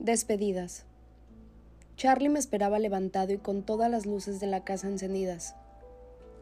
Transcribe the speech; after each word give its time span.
Despedidas. 0.00 0.86
Charlie 1.98 2.30
me 2.30 2.38
esperaba 2.38 2.78
levantado 2.78 3.34
y 3.34 3.36
con 3.36 3.62
todas 3.62 3.90
las 3.90 4.06
luces 4.06 4.40
de 4.40 4.46
la 4.46 4.64
casa 4.64 4.88
encendidas. 4.88 5.56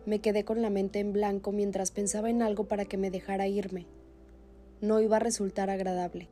Me 0.06 0.20
quedé 0.20 0.44
con 0.44 0.62
la 0.62 0.70
mente 0.70 1.00
en 1.00 1.12
blanco 1.12 1.50
mientras 1.50 1.90
pensaba 1.90 2.30
en 2.30 2.40
algo 2.40 2.68
para 2.68 2.84
que 2.84 2.96
me 2.96 3.10
dejara 3.10 3.48
irme. 3.48 3.86
No 4.80 5.00
iba 5.00 5.16
a 5.16 5.18
resultar 5.18 5.70
agradable. 5.70 6.28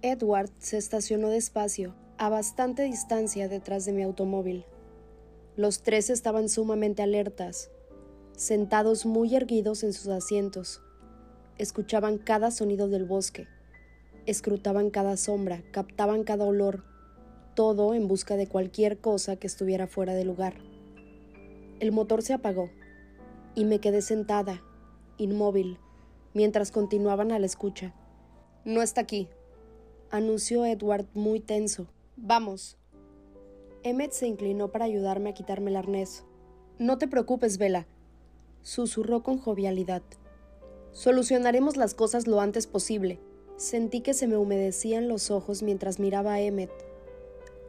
Edward 0.00 0.48
se 0.60 0.76
estacionó 0.78 1.28
despacio, 1.28 1.92
a 2.18 2.28
bastante 2.28 2.84
distancia 2.84 3.48
detrás 3.48 3.84
de 3.84 3.92
mi 3.92 4.04
automóvil. 4.04 4.64
Los 5.56 5.82
tres 5.82 6.08
estaban 6.08 6.48
sumamente 6.48 7.02
alertas, 7.02 7.68
sentados 8.36 9.06
muy 9.06 9.34
erguidos 9.34 9.82
en 9.82 9.92
sus 9.92 10.06
asientos. 10.06 10.80
Escuchaban 11.58 12.16
cada 12.16 12.52
sonido 12.52 12.86
del 12.86 13.06
bosque 13.06 13.48
Escrutaban 14.26 14.88
cada 14.90 15.16
sombra, 15.16 15.62
captaban 15.70 16.24
cada 16.24 16.44
olor, 16.44 16.84
todo 17.54 17.92
en 17.94 18.08
busca 18.08 18.36
de 18.36 18.46
cualquier 18.46 18.98
cosa 18.98 19.36
que 19.36 19.46
estuviera 19.46 19.86
fuera 19.86 20.14
de 20.14 20.24
lugar. 20.24 20.54
El 21.78 21.92
motor 21.92 22.22
se 22.22 22.32
apagó 22.32 22.70
y 23.54 23.64
me 23.66 23.80
quedé 23.80 24.00
sentada, 24.00 24.62
inmóvil, 25.18 25.78
mientras 26.32 26.70
continuaban 26.70 27.32
a 27.32 27.38
la 27.38 27.46
escucha. 27.46 27.94
No 28.64 28.80
está 28.80 29.02
aquí, 29.02 29.28
anunció 30.10 30.64
Edward 30.64 31.06
muy 31.12 31.40
tenso. 31.40 31.86
Vamos. 32.16 32.78
Emmet 33.82 34.12
se 34.12 34.26
inclinó 34.26 34.70
para 34.72 34.86
ayudarme 34.86 35.30
a 35.30 35.34
quitarme 35.34 35.70
el 35.70 35.76
arnés. 35.76 36.24
No 36.78 36.96
te 36.96 37.06
preocupes, 37.06 37.58
Vela, 37.58 37.86
susurró 38.62 39.22
con 39.22 39.36
jovialidad. 39.36 40.02
Solucionaremos 40.92 41.76
las 41.76 41.92
cosas 41.92 42.26
lo 42.26 42.40
antes 42.40 42.66
posible. 42.66 43.20
Sentí 43.56 44.00
que 44.00 44.14
se 44.14 44.26
me 44.26 44.36
humedecían 44.36 45.08
los 45.08 45.30
ojos 45.30 45.62
mientras 45.62 46.00
miraba 46.00 46.34
a 46.34 46.40
Emmet. 46.40 46.70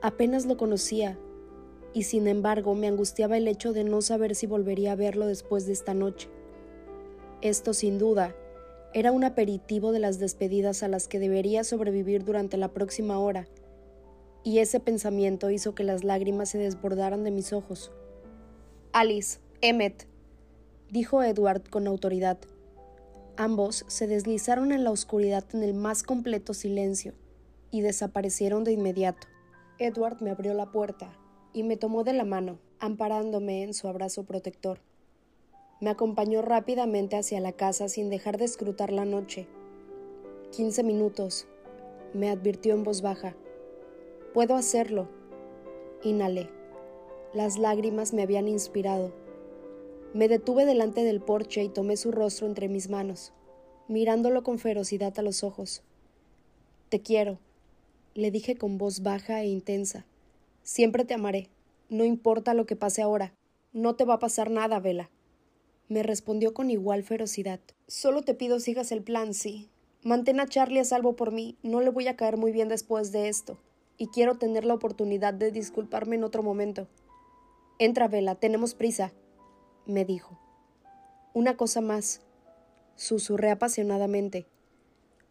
Apenas 0.01 0.45
lo 0.45 0.57
conocía, 0.57 1.17
y 1.93 2.03
sin 2.03 2.27
embargo 2.27 2.75
me 2.75 2.87
angustiaba 2.87 3.37
el 3.37 3.47
hecho 3.47 3.71
de 3.71 3.83
no 3.83 4.01
saber 4.01 4.35
si 4.35 4.47
volvería 4.47 4.93
a 4.93 4.95
verlo 4.95 5.27
después 5.27 5.65
de 5.65 5.73
esta 5.73 5.93
noche. 5.93 6.27
Esto, 7.41 7.73
sin 7.73 7.99
duda, 7.99 8.35
era 8.93 9.11
un 9.11 9.23
aperitivo 9.23 9.91
de 9.91 9.99
las 9.99 10.19
despedidas 10.19 10.81
a 10.81 10.87
las 10.87 11.07
que 11.07 11.19
debería 11.19 11.63
sobrevivir 11.63 12.23
durante 12.25 12.57
la 12.57 12.69
próxima 12.69 13.19
hora, 13.19 13.47
y 14.43 14.59
ese 14.59 14.79
pensamiento 14.79 15.49
hizo 15.51 15.75
que 15.75 15.83
las 15.83 16.03
lágrimas 16.03 16.49
se 16.49 16.57
desbordaran 16.57 17.23
de 17.23 17.31
mis 17.31 17.53
ojos. 17.53 17.91
Alice, 18.91 19.39
Emmet, 19.61 20.07
dijo 20.89 21.21
Edward 21.23 21.69
con 21.69 21.87
autoridad. 21.87 22.37
Ambos 23.37 23.83
se 23.87 24.07
deslizaron 24.07 24.71
en 24.71 24.85
la 24.85 24.91
oscuridad 24.91 25.43
en 25.53 25.61
el 25.63 25.73
más 25.73 26.03
completo 26.03 26.53
silencio 26.53 27.13
y 27.69 27.81
desaparecieron 27.81 28.63
de 28.63 28.71
inmediato. 28.71 29.27
Edward 29.77 30.21
me 30.21 30.29
abrió 30.29 30.53
la 30.53 30.71
puerta 30.71 31.11
y 31.51 31.63
me 31.63 31.75
tomó 31.75 32.05
de 32.05 32.13
la 32.13 32.23
mano, 32.23 32.59
amparándome 32.79 33.63
en 33.63 33.73
su 33.73 33.89
abrazo 33.89 34.23
protector. 34.23 34.79
Me 35.81 35.89
acompañó 35.89 36.41
rápidamente 36.41 37.17
hacia 37.17 37.41
la 37.41 37.51
casa 37.51 37.89
sin 37.89 38.09
dejar 38.09 38.37
de 38.37 38.45
escrutar 38.45 38.93
la 38.93 39.03
noche. 39.03 39.49
Quince 40.55 40.83
minutos, 40.83 41.45
me 42.13 42.29
advirtió 42.29 42.73
en 42.73 42.85
voz 42.85 43.01
baja. 43.01 43.35
Puedo 44.33 44.55
hacerlo. 44.55 45.09
Inhalé. 46.03 46.49
Las 47.33 47.57
lágrimas 47.57 48.13
me 48.13 48.23
habían 48.23 48.47
inspirado 48.47 49.11
me 50.15 50.29
detuve 50.29 50.65
delante 50.65 51.03
del 51.03 51.19
porche 51.19 51.61
y 51.61 51.67
tomé 51.67 51.97
su 51.97 52.09
rostro 52.09 52.47
entre 52.47 52.69
mis 52.69 52.87
manos, 52.89 53.33
mirándolo 53.89 54.43
con 54.43 54.59
ferocidad 54.59 55.13
a 55.19 55.21
los 55.21 55.43
ojos. 55.43 55.83
Te 56.87 57.01
quiero, 57.01 57.37
le 58.13 58.31
dije 58.31 58.55
con 58.55 58.77
voz 58.77 59.03
baja 59.03 59.41
e 59.41 59.47
intensa. 59.47 60.05
Siempre 60.63 61.03
te 61.03 61.15
amaré, 61.15 61.49
no 61.89 62.05
importa 62.05 62.53
lo 62.53 62.65
que 62.65 62.77
pase 62.77 63.01
ahora. 63.01 63.33
No 63.73 63.97
te 63.97 64.05
va 64.05 64.13
a 64.13 64.19
pasar 64.19 64.49
nada, 64.49 64.79
Vela. 64.79 65.09
Me 65.89 66.01
respondió 66.01 66.53
con 66.53 66.71
igual 66.71 67.03
ferocidad. 67.03 67.59
Solo 67.89 68.21
te 68.21 68.33
pido 68.33 68.61
sigas 68.61 68.93
el 68.93 69.03
plan, 69.03 69.33
sí. 69.33 69.67
Mantén 70.01 70.39
a 70.39 70.47
Charlie 70.47 70.79
a 70.79 70.85
salvo 70.85 71.17
por 71.17 71.33
mí, 71.33 71.57
no 71.61 71.81
le 71.81 71.89
voy 71.89 72.07
a 72.07 72.15
caer 72.15 72.37
muy 72.37 72.53
bien 72.53 72.69
después 72.69 73.11
de 73.11 73.27
esto, 73.27 73.57
y 73.97 74.07
quiero 74.07 74.37
tener 74.37 74.63
la 74.63 74.75
oportunidad 74.75 75.33
de 75.33 75.51
disculparme 75.51 76.15
en 76.15 76.23
otro 76.23 76.41
momento. 76.41 76.87
Entra, 77.79 78.07
Vela, 78.07 78.35
tenemos 78.35 78.75
prisa 78.75 79.11
me 79.85 80.05
dijo. 80.05 80.39
Una 81.33 81.57
cosa 81.57 81.81
más, 81.81 82.21
susurré 82.95 83.51
apasionadamente. 83.51 84.45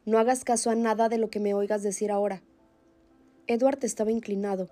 No 0.04 0.18
hagas 0.18 0.44
caso 0.44 0.70
a 0.70 0.74
nada 0.74 1.08
de 1.08 1.18
lo 1.18 1.30
que 1.30 1.40
me 1.40 1.54
oigas 1.54 1.82
decir 1.82 2.10
ahora. 2.10 2.42
Edward 3.46 3.78
estaba 3.84 4.10
inclinado, 4.10 4.68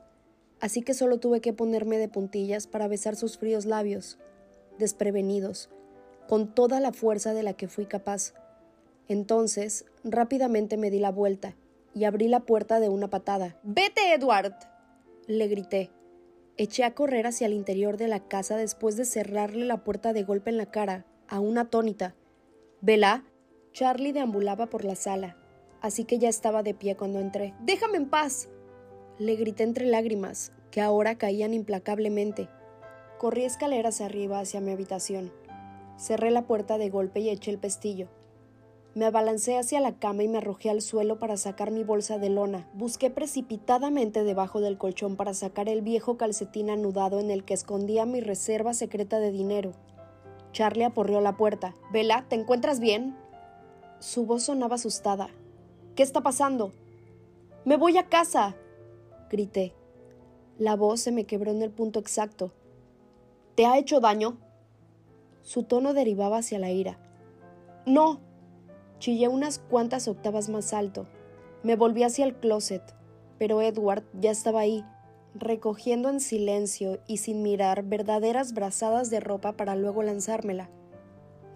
así 0.60 0.82
que 0.82 0.94
solo 0.94 1.19
tuve 1.19 1.41
que 1.41 1.53
ponerme 1.53 1.98
de 1.98 2.09
puntillas 2.09 2.66
para 2.66 2.88
besar 2.88 3.16
sus 3.16 3.38
fríos 3.38 3.65
labios, 3.65 4.19
desprevenidos, 4.78 5.70
con 6.28 6.54
toda 6.54 6.81
la 6.81 6.93
fuerza 6.93 7.34
de 7.34 7.43
la 7.43 7.54
que 7.54 7.69
fui 7.69 7.87
capaz. 7.87 8.34
Entonces, 9.09 9.84
rápidamente 10.04 10.76
me 10.76 10.91
di 10.91 10.99
la 10.99 11.10
vuelta 11.10 11.54
y 11.94 12.04
abrí 12.04 12.28
la 12.28 12.41
puerta 12.41 12.81
de 12.81 12.88
una 12.88 13.09
patada. 13.09 13.56
Vete, 13.62 14.14
Edward. 14.14 14.54
le 15.26 15.49
grité. 15.49 15.91
Eché 16.59 16.85
a 16.85 16.95
correr 16.95 17.27
hacia 17.27 17.47
el 17.47 17.55
interior 17.55 17.97
de 17.97 18.09
la 18.09 18.21
casa 18.21 18.57
después 18.57 18.97
de 18.97 19.07
cerrarle 19.07 19.65
la 19.65 19.85
puerta 19.85 20.13
de 20.13 20.23
golpe 20.23 20.51
en 20.51 20.59
la 20.59 20.67
cara, 20.67 21.07
a 21.27 21.41
una 21.41 21.63
atónita. 21.63 22.15
¿Vela? 22.83 23.25
Charlie 23.73 24.13
deambulaba 24.13 24.67
por 24.67 24.85
la 24.85 24.95
sala, 24.95 25.39
así 25.81 26.05
que 26.05 26.19
ya 26.19 26.29
estaba 26.29 26.62
de 26.62 26.75
pie 26.75 26.95
cuando 26.95 27.21
entré. 27.21 27.55
¡Déjame 27.61 27.97
en 27.97 28.11
paz! 28.11 28.51
Le 29.19 29.35
grité 29.37 29.62
entre 29.62 29.87
lágrimas, 29.87 30.53
que 30.71 30.83
ahora 30.83 31.17
caían 31.17 31.55
implacablemente. 31.55 32.51
Corrí 33.19 33.45
escaleras 33.45 34.03
arriba 34.03 34.41
hacia 34.41 34.61
mi 34.61 34.73
habitación. 34.73 35.33
Cerré 35.97 36.31
la 36.31 36.47
puerta 36.47 36.77
de 36.77 36.91
golpe 36.91 37.21
y 37.21 37.31
eché 37.31 37.51
el 37.51 37.59
pestillo. 37.59 38.09
Me 38.95 39.07
abalancé 39.07 39.57
hacia 39.57 39.81
la 39.81 39.99
cama 39.99 40.23
y 40.23 40.29
me 40.29 40.39
arrojé 40.39 40.69
al 40.69 40.83
suelo 40.83 41.19
para 41.19 41.39
sacar 41.39 41.71
mi 41.71 41.83
bolsa 41.83 42.19
de 42.19 42.29
lona. 42.29 42.69
Busqué 42.75 43.09
precipitadamente 43.09 44.23
debajo 44.23 44.61
del 44.61 44.77
colchón 44.77 45.17
para 45.17 45.33
sacar 45.33 45.71
el 45.71 45.81
viejo 45.81 46.19
calcetín 46.19 46.69
anudado 46.69 47.19
en 47.19 47.31
el 47.31 47.43
que 47.45 47.55
escondía 47.55 48.05
mi 48.05 48.21
reserva 48.21 48.75
secreta 48.75 49.19
de 49.19 49.31
dinero. 49.31 49.73
Charlie 50.53 50.85
aporrió 50.85 51.23
la 51.23 51.39
puerta. 51.39 51.75
Vela, 51.91 52.27
¿te 52.29 52.37
encuentras 52.37 52.81
bien? 52.81 53.17
Su 53.99 54.27
voz 54.27 54.43
sonaba 54.43 54.75
asustada. 54.75 55.31
¿Qué 55.97 56.03
está 56.03 56.21
pasando? 56.21 56.73
Me 57.65 57.79
voy 57.79 57.97
a 57.97 58.09
casa. 58.09 58.57
grité. 59.31 59.73
La 60.59 60.77
voz 60.77 61.01
se 61.01 61.13
me 61.13 61.25
quebró 61.25 61.51
en 61.51 61.63
el 61.63 61.71
punto 61.71 61.99
exacto. 61.99 62.53
¿Te 63.55 63.65
ha 63.65 63.79
hecho 63.79 64.01
daño? 64.01 64.37
Su 65.41 65.63
tono 65.63 65.95
derivaba 65.95 66.39
hacia 66.39 66.59
la 66.59 66.71
ira. 66.71 66.99
No, 67.87 68.21
Chillé 69.03 69.27
unas 69.27 69.59
cuantas 69.59 70.07
octavas 70.07 70.49
más 70.49 70.73
alto. 70.73 71.09
Me 71.65 71.75
volví 71.75 72.05
hacia 72.05 72.25
el 72.25 72.37
closet, 72.37 72.95
pero 73.37 73.61
Edward 73.61 74.05
ya 74.13 74.31
estaba 74.31 74.61
ahí, 74.61 74.85
recogiendo 75.35 76.09
en 76.09 76.21
silencio 76.21 77.01
y 77.09 77.17
sin 77.17 77.43
mirar 77.43 77.83
verdaderas 77.83 78.53
brazadas 78.55 79.11
de 79.11 79.19
ropa 79.19 79.55
para 79.55 79.75
luego 79.75 80.05
lanzármela. 80.05 80.71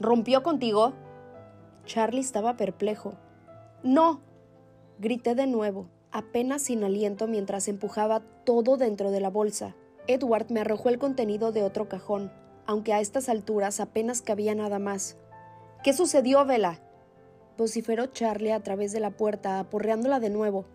¿Rompió 0.01 0.43
contigo? 0.43 0.95
Charlie 1.85 2.19
estaba 2.19 2.57
perplejo. 2.57 3.15
No. 3.85 4.23
Grité 4.99 5.37
de 5.37 5.47
nuevo, 5.47 5.87
apenas 6.11 6.63
sin 6.63 6.83
aliento 6.83 7.29
mientras 7.29 7.69
empujaba 7.69 8.25
todo 8.43 8.77
dentro 8.77 9.13
de 9.13 9.21
la 9.21 9.31
bolsa. 9.31 9.77
Edward 10.09 10.51
me 10.51 10.63
arrojó 10.63 10.89
el 10.89 10.99
contenido 10.99 11.53
de 11.53 11.63
otro 11.63 11.89
cajón, 11.89 12.33
aunque 12.67 12.93
a 12.93 12.99
estas 12.99 13.29
alturas 13.29 13.79
apenas 13.79 14.21
cabía 14.21 14.57
nada 14.57 14.81
más. 14.81 15.17
¿Qué 15.85 15.93
sucedió, 15.93 16.45
Vela? 16.45 16.81
Vociferó 17.57 18.07
Charlie 18.07 18.53
a 18.53 18.61
través 18.61 18.93
de 18.93 19.01
la 19.01 19.11
puerta, 19.11 19.59
aporreándola 19.59 20.21
de 20.21 20.31
nuevo. 20.31 20.67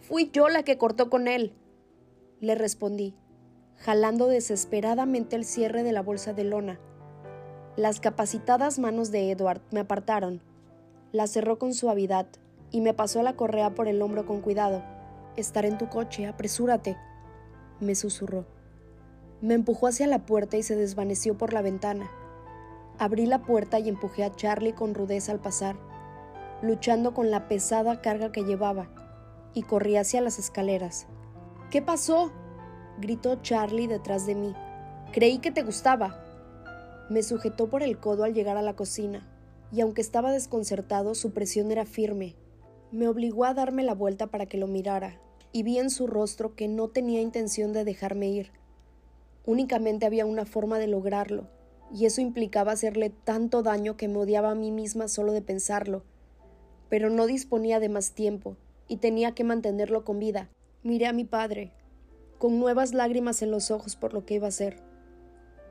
Fui 0.00 0.30
yo 0.32 0.48
la 0.48 0.62
que 0.62 0.78
cortó 0.78 1.10
con 1.10 1.28
él. 1.28 1.52
Le 2.40 2.54
respondí, 2.54 3.14
jalando 3.76 4.26
desesperadamente 4.26 5.36
el 5.36 5.44
cierre 5.44 5.82
de 5.82 5.92
la 5.92 6.02
bolsa 6.02 6.32
de 6.32 6.44
lona. 6.44 6.78
Las 7.76 8.00
capacitadas 8.00 8.78
manos 8.78 9.10
de 9.10 9.30
Edward 9.30 9.62
me 9.70 9.80
apartaron. 9.80 10.40
La 11.12 11.26
cerró 11.26 11.58
con 11.58 11.74
suavidad 11.74 12.26
y 12.70 12.80
me 12.80 12.94
pasó 12.94 13.22
la 13.22 13.36
correa 13.36 13.74
por 13.74 13.88
el 13.88 14.00
hombro 14.02 14.26
con 14.26 14.40
cuidado. 14.40 14.82
Estaré 15.36 15.68
en 15.68 15.78
tu 15.78 15.88
coche, 15.88 16.26
apresúrate, 16.26 16.96
me 17.80 17.94
susurró. 17.94 18.46
Me 19.40 19.54
empujó 19.54 19.88
hacia 19.88 20.06
la 20.06 20.24
puerta 20.24 20.56
y 20.56 20.62
se 20.62 20.76
desvaneció 20.76 21.36
por 21.36 21.52
la 21.52 21.62
ventana. 21.62 22.10
Abrí 22.98 23.26
la 23.26 23.42
puerta 23.42 23.78
y 23.78 23.88
empujé 23.90 24.24
a 24.24 24.34
Charlie 24.34 24.72
con 24.72 24.94
rudeza 24.94 25.32
al 25.32 25.40
pasar 25.40 25.76
luchando 26.62 27.14
con 27.14 27.30
la 27.30 27.48
pesada 27.48 28.00
carga 28.00 28.32
que 28.32 28.44
llevaba, 28.44 28.88
y 29.54 29.62
corrí 29.62 29.96
hacia 29.96 30.20
las 30.20 30.38
escaleras. 30.38 31.06
¿Qué 31.70 31.82
pasó? 31.82 32.32
gritó 32.98 33.36
Charlie 33.42 33.86
detrás 33.86 34.26
de 34.26 34.34
mí. 34.34 34.54
Creí 35.12 35.38
que 35.38 35.50
te 35.50 35.62
gustaba. 35.62 36.22
Me 37.10 37.22
sujetó 37.22 37.68
por 37.68 37.82
el 37.82 37.98
codo 37.98 38.24
al 38.24 38.34
llegar 38.34 38.56
a 38.56 38.62
la 38.62 38.74
cocina, 38.74 39.28
y 39.72 39.80
aunque 39.80 40.00
estaba 40.00 40.32
desconcertado, 40.32 41.14
su 41.14 41.32
presión 41.32 41.70
era 41.70 41.84
firme. 41.84 42.36
Me 42.92 43.08
obligó 43.08 43.44
a 43.44 43.54
darme 43.54 43.82
la 43.82 43.94
vuelta 43.94 44.28
para 44.28 44.46
que 44.46 44.58
lo 44.58 44.66
mirara, 44.66 45.20
y 45.52 45.62
vi 45.62 45.78
en 45.78 45.90
su 45.90 46.06
rostro 46.06 46.54
que 46.54 46.68
no 46.68 46.88
tenía 46.88 47.20
intención 47.20 47.72
de 47.72 47.84
dejarme 47.84 48.28
ir. 48.28 48.52
Únicamente 49.44 50.06
había 50.06 50.26
una 50.26 50.44
forma 50.44 50.78
de 50.78 50.86
lograrlo, 50.86 51.48
y 51.92 52.06
eso 52.06 52.20
implicaba 52.20 52.72
hacerle 52.72 53.10
tanto 53.10 53.62
daño 53.62 53.96
que 53.96 54.08
me 54.08 54.18
odiaba 54.18 54.50
a 54.50 54.54
mí 54.54 54.72
misma 54.72 55.08
solo 55.08 55.32
de 55.32 55.42
pensarlo. 55.42 56.02
Pero 56.88 57.10
no 57.10 57.26
disponía 57.26 57.80
de 57.80 57.88
más 57.88 58.12
tiempo, 58.12 58.56
y 58.88 58.98
tenía 58.98 59.32
que 59.32 59.44
mantenerlo 59.44 60.04
con 60.04 60.18
vida. 60.18 60.48
Miré 60.82 61.06
a 61.06 61.12
mi 61.12 61.24
padre, 61.24 61.72
con 62.38 62.58
nuevas 62.58 62.94
lágrimas 62.94 63.42
en 63.42 63.50
los 63.50 63.70
ojos 63.70 63.96
por 63.96 64.12
lo 64.12 64.24
que 64.24 64.34
iba 64.34 64.46
a 64.46 64.48
hacer. 64.48 64.82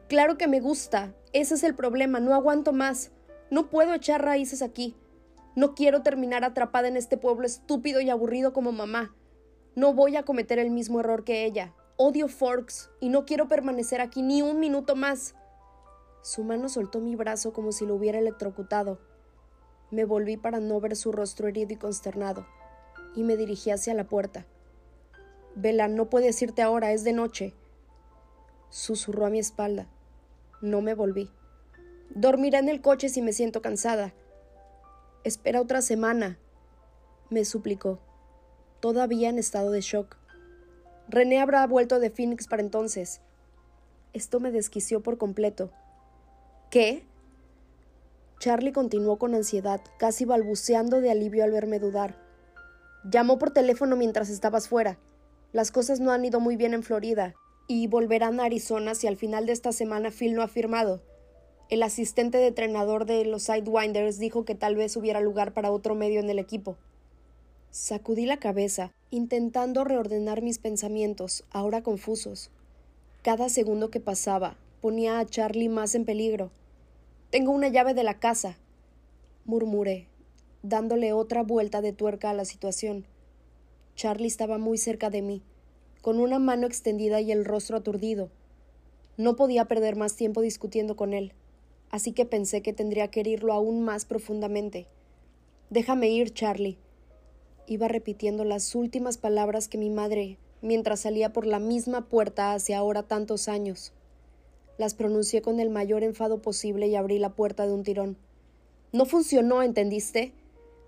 Claro 0.08 0.38
que 0.38 0.48
me 0.48 0.60
gusta, 0.60 1.14
ese 1.34 1.56
es 1.56 1.64
el 1.64 1.76
problema, 1.76 2.20
no 2.20 2.34
aguanto 2.34 2.74
más. 2.74 3.12
No 3.50 3.70
puedo 3.70 3.94
echar 3.94 4.24
raíces 4.24 4.62
aquí. 4.62 4.96
No 5.56 5.74
quiero 5.74 6.02
terminar 6.02 6.44
atrapada 6.44 6.88
en 6.88 6.98
este 6.98 7.18
pueblo 7.18 7.46
estúpido 7.46 8.02
y 8.02 8.10
aburrido 8.10 8.54
como 8.54 8.72
mamá. 8.72 9.16
No 9.76 9.94
voy 9.94 10.16
a 10.16 10.24
cometer 10.24 10.60
el 10.60 10.70
mismo 10.70 11.00
error 11.00 11.24
que 11.24 11.46
ella. 11.46 11.74
Odio 11.98 12.28
Forks 12.28 12.90
y 13.00 13.10
no 13.10 13.26
quiero 13.26 13.48
permanecer 13.48 14.02
aquí 14.02 14.22
ni 14.22 14.42
un 14.42 14.60
minuto 14.60 14.96
más. 14.96 15.34
Su 16.22 16.44
mano 16.44 16.70
soltó 16.70 17.00
mi 17.00 17.16
brazo 17.16 17.54
como 17.54 17.72
si 17.72 17.86
lo 17.86 17.96
hubiera 17.96 18.20
electrocutado. 18.20 19.00
Me 19.92 20.06
volví 20.06 20.38
para 20.38 20.60
no 20.60 20.80
ver 20.80 20.96
su 20.96 21.12
rostro 21.12 21.48
herido 21.48 21.74
y 21.74 21.78
consternado, 21.78 22.46
y 23.16 23.24
me 23.24 23.38
dirigí 23.38 23.72
hacia 23.72 23.94
la 23.94 24.06
puerta. 24.06 24.46
Vela, 25.56 25.88
no 25.88 26.10
puedes 26.10 26.42
irte 26.42 26.62
ahora, 26.62 26.92
es 26.92 27.04
de 27.04 27.14
noche. 27.14 27.54
Susurró 28.70 29.26
a 29.26 29.30
mi 29.30 29.40
espalda. 29.40 29.88
No 30.62 30.82
me 30.82 30.94
volví. 30.94 31.30
Dormiré 32.10 32.58
en 32.58 32.70
el 32.70 32.82
coche 32.82 33.10
si 33.10 33.22
me 33.22 33.34
siento 33.34 33.62
cansada. 33.62 34.14
Espera 35.24 35.62
otra 35.62 35.82
semana, 35.82 36.38
me 37.30 37.46
suplicó, 37.46 38.00
todavía 38.80 39.30
en 39.30 39.40
estado 39.40 39.72
de 39.72 39.82
shock. 39.82 40.18
René 41.08 41.40
habrá 41.40 41.66
vuelto 41.66 42.00
de 42.00 42.10
Phoenix 42.10 42.48
para 42.48 42.62
entonces. 42.62 43.22
Esto 44.14 44.40
me 44.40 44.52
desquició 44.52 45.02
por 45.02 45.18
completo. 45.18 45.72
¿Qué? 46.70 47.06
Charlie 48.46 48.74
continuó 48.74 49.18
con 49.18 49.34
ansiedad, 49.34 49.82
casi 49.98 50.24
balbuceando 50.24 51.02
de 51.02 51.10
alivio 51.10 51.44
al 51.44 51.50
verme 51.50 51.80
dudar. 51.80 52.16
Llamó 53.04 53.40
por 53.40 53.50
teléfono 53.50 53.96
mientras 53.96 54.30
estabas 54.30 54.68
fuera. 54.68 55.00
Las 55.52 55.72
cosas 55.72 56.00
no 56.00 56.12
han 56.12 56.24
ido 56.24 56.40
muy 56.40 56.56
bien 56.56 56.76
en 56.76 56.84
Florida, 56.84 57.34
y 57.68 57.88
volverán 57.88 58.40
a 58.40 58.44
Arizona 58.44 58.94
si 58.94 59.08
al 59.08 59.18
final 59.18 59.48
de 59.48 59.54
esta 59.54 59.72
semana 59.72 60.12
Phil 60.12 60.36
no 60.36 60.44
ha 60.44 60.48
firmado. 60.48 61.02
El 61.72 61.82
asistente 61.82 62.38
de 62.38 62.46
entrenador 62.46 63.08
de 63.08 63.26
los 63.26 63.42
Sidewinders 63.42 64.20
dijo 64.20 64.46
que 64.46 64.54
tal 64.54 64.76
vez 64.76 64.96
hubiera 64.96 65.22
lugar 65.22 65.56
para 65.56 65.72
otro 65.72 65.96
medio 65.96 66.20
en 66.20 66.30
el 66.30 66.38
equipo. 66.38 66.78
Sacudí 67.72 68.28
la 68.28 68.38
cabeza, 68.38 68.92
intentando 69.10 69.84
reordenar 69.84 70.44
mis 70.44 70.60
pensamientos, 70.60 71.46
ahora 71.50 71.82
confusos. 71.82 72.52
Cada 73.24 73.50
segundo 73.50 73.90
que 73.90 74.02
pasaba 74.02 74.56
ponía 74.82 75.18
a 75.18 75.26
Charlie 75.26 75.68
más 75.68 75.96
en 75.96 76.06
peligro. 76.06 76.52
Tengo 77.30 77.52
una 77.52 77.68
llave 77.68 77.94
de 77.94 78.04
la 78.04 78.20
casa, 78.20 78.58
murmuré, 79.46 80.08
dándole 80.64 81.14
otra 81.14 81.44
vuelta 81.44 81.82
de 81.82 81.94
tuerca 81.94 82.30
a 82.30 82.34
la 82.34 82.46
situación. 82.46 83.06
Charlie 83.96 84.28
estaba 84.28 84.58
muy 84.58 84.78
cerca 84.78 85.10
de 85.10 85.22
mí, 85.22 85.42
con 86.02 86.20
una 86.20 86.40
mano 86.40 86.68
extendida 86.68 87.22
y 87.22 87.32
el 87.32 87.46
rostro 87.46 87.78
aturdido. 87.78 88.30
No 89.18 89.36
podía 89.36 89.66
perder 89.66 89.96
más 89.96 90.16
tiempo 90.16 90.42
discutiendo 90.42 90.96
con 90.96 91.14
él 91.14 91.34
así 91.96 92.12
que 92.12 92.26
pensé 92.26 92.62
que 92.62 92.74
tendría 92.74 93.10
que 93.10 93.22
herirlo 93.22 93.54
aún 93.54 93.82
más 93.82 94.04
profundamente. 94.04 94.88
Déjame 95.70 96.10
ir, 96.10 96.34
Charlie. 96.34 96.78
Iba 97.68 97.88
repitiendo 97.88 98.44
las 98.44 98.76
últimas 98.76 99.18
palabras 99.18 99.70
que 99.70 99.78
mi 99.78 99.90
madre, 99.90 100.38
mientras 100.62 101.00
salía 101.00 101.32
por 101.32 101.46
la 101.46 101.60
misma 101.60 102.10
puerta 102.10 102.52
hace 102.52 102.76
ahora 102.76 103.04
tantos 103.04 103.48
años. 103.48 103.94
Las 104.78 104.94
pronuncié 104.94 105.42
con 105.42 105.60
el 105.60 105.70
mayor 105.70 106.04
enfado 106.04 106.42
posible 106.42 106.88
y 106.88 106.96
abrí 106.96 107.18
la 107.18 107.34
puerta 107.34 107.66
de 107.66 107.74
un 107.74 107.84
tirón. 107.84 108.18
No 108.92 109.06
funcionó, 109.06 109.64
¿entendiste? 109.64 110.34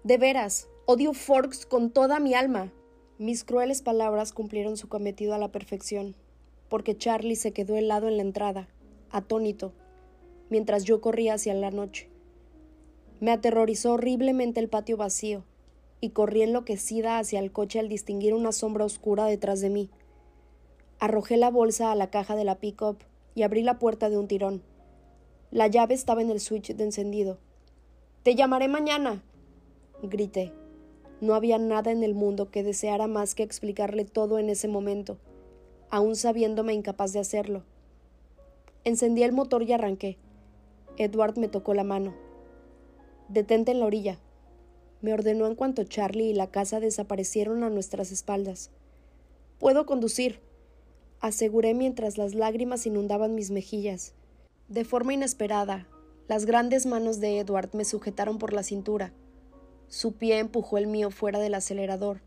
De 0.03 0.17
veras, 0.17 0.67
odio 0.85 1.13
Forks 1.13 1.65
con 1.65 1.89
toda 1.91 2.19
mi 2.19 2.33
alma. 2.33 2.71
Mis 3.17 3.43
crueles 3.43 3.81
palabras 3.81 4.33
cumplieron 4.33 4.77
su 4.77 4.89
cometido 4.89 5.33
a 5.33 5.37
la 5.37 5.51
perfección, 5.51 6.15
porque 6.69 6.97
Charlie 6.97 7.37
se 7.37 7.53
quedó 7.53 7.75
helado 7.77 8.07
en 8.07 8.17
la 8.17 8.23
entrada, 8.23 8.67
atónito, 9.09 9.71
mientras 10.49 10.83
yo 10.83 10.99
corría 10.99 11.35
hacia 11.35 11.53
la 11.53 11.71
noche. 11.71 12.09
Me 13.21 13.31
aterrorizó 13.31 13.93
horriblemente 13.93 14.59
el 14.59 14.69
patio 14.69 14.97
vacío, 14.97 15.43
y 16.01 16.09
corrí 16.09 16.43
enloquecida 16.43 17.19
hacia 17.19 17.39
el 17.39 17.51
coche 17.51 17.79
al 17.79 17.89
distinguir 17.89 18.33
una 18.33 18.51
sombra 18.51 18.85
oscura 18.85 19.25
detrás 19.25 19.61
de 19.61 19.69
mí. 19.69 19.89
Arrojé 20.99 21.37
la 21.37 21.49
bolsa 21.49 21.91
a 21.91 21.95
la 21.95 22.09
caja 22.09 22.35
de 22.35 22.43
la 22.43 22.55
pick-up 22.55 22.97
y 23.37 23.43
abrí 23.43 23.61
la 23.61 23.77
puerta 23.77 24.09
de 24.09 24.17
un 24.17 24.27
tirón. 24.27 24.63
La 25.51 25.67
llave 25.67 25.93
estaba 25.93 26.23
en 26.23 26.31
el 26.31 26.39
switch 26.39 26.73
de 26.73 26.83
encendido. 26.83 27.37
Te 28.23 28.33
llamaré 28.33 28.67
mañana. 28.67 29.23
grité. 30.01 30.51
No 31.21 31.35
había 31.35 31.59
nada 31.59 31.91
en 31.91 32.01
el 32.01 32.15
mundo 32.15 32.49
que 32.49 32.63
deseara 32.63 33.05
más 33.05 33.35
que 33.35 33.43
explicarle 33.43 34.05
todo 34.05 34.39
en 34.39 34.49
ese 34.49 34.67
momento, 34.67 35.19
aun 35.91 36.15
sabiéndome 36.15 36.73
incapaz 36.73 37.13
de 37.13 37.19
hacerlo. 37.19 37.63
Encendí 38.83 39.21
el 39.21 39.33
motor 39.33 39.61
y 39.61 39.71
arranqué. 39.71 40.17
Edward 40.97 41.37
me 41.37 41.47
tocó 41.47 41.75
la 41.75 41.83
mano. 41.83 42.15
Detente 43.29 43.71
en 43.71 43.81
la 43.81 43.85
orilla, 43.85 44.17
me 45.01 45.13
ordenó 45.13 45.45
en 45.45 45.53
cuanto 45.53 45.83
Charlie 45.83 46.31
y 46.31 46.33
la 46.33 46.49
casa 46.49 46.79
desaparecieron 46.79 47.63
a 47.63 47.69
nuestras 47.69 48.11
espaldas. 48.11 48.71
Puedo 49.59 49.85
conducir, 49.85 50.39
aseguré 51.19 51.73
mientras 51.73 52.17
las 52.17 52.33
lágrimas 52.33 52.85
inundaban 52.85 53.35
mis 53.35 53.51
mejillas. 53.51 54.13
De 54.67 54.85
forma 54.85 55.13
inesperada, 55.13 55.87
las 56.27 56.45
grandes 56.45 56.85
manos 56.85 57.19
de 57.19 57.39
Edward 57.39 57.69
me 57.73 57.85
sujetaron 57.85 58.37
por 58.37 58.53
la 58.53 58.63
cintura. 58.63 59.13
Su 59.87 60.13
pie 60.13 60.39
empujó 60.39 60.77
el 60.77 60.87
mío 60.87 61.11
fuera 61.11 61.39
del 61.39 61.53
acelerador. 61.53 62.21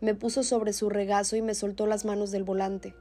Me 0.00 0.14
puso 0.14 0.42
sobre 0.42 0.72
su 0.72 0.88
regazo 0.88 1.36
y 1.36 1.42
me 1.42 1.54
soltó 1.54 1.86
las 1.86 2.04
manos 2.04 2.30
del 2.30 2.44
volante. 2.44 2.94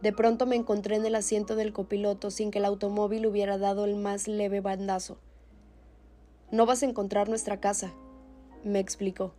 De 0.00 0.12
pronto 0.12 0.46
me 0.46 0.56
encontré 0.56 0.96
en 0.96 1.04
el 1.04 1.14
asiento 1.14 1.56
del 1.56 1.72
copiloto 1.72 2.30
sin 2.30 2.50
que 2.50 2.58
el 2.58 2.64
automóvil 2.64 3.26
hubiera 3.26 3.58
dado 3.58 3.84
el 3.84 3.96
más 3.96 4.28
leve 4.28 4.60
bandazo. 4.60 5.18
No 6.50 6.64
vas 6.64 6.82
a 6.82 6.86
encontrar 6.86 7.28
nuestra 7.28 7.60
casa, 7.60 7.92
me 8.62 8.78
explicó. 8.78 9.34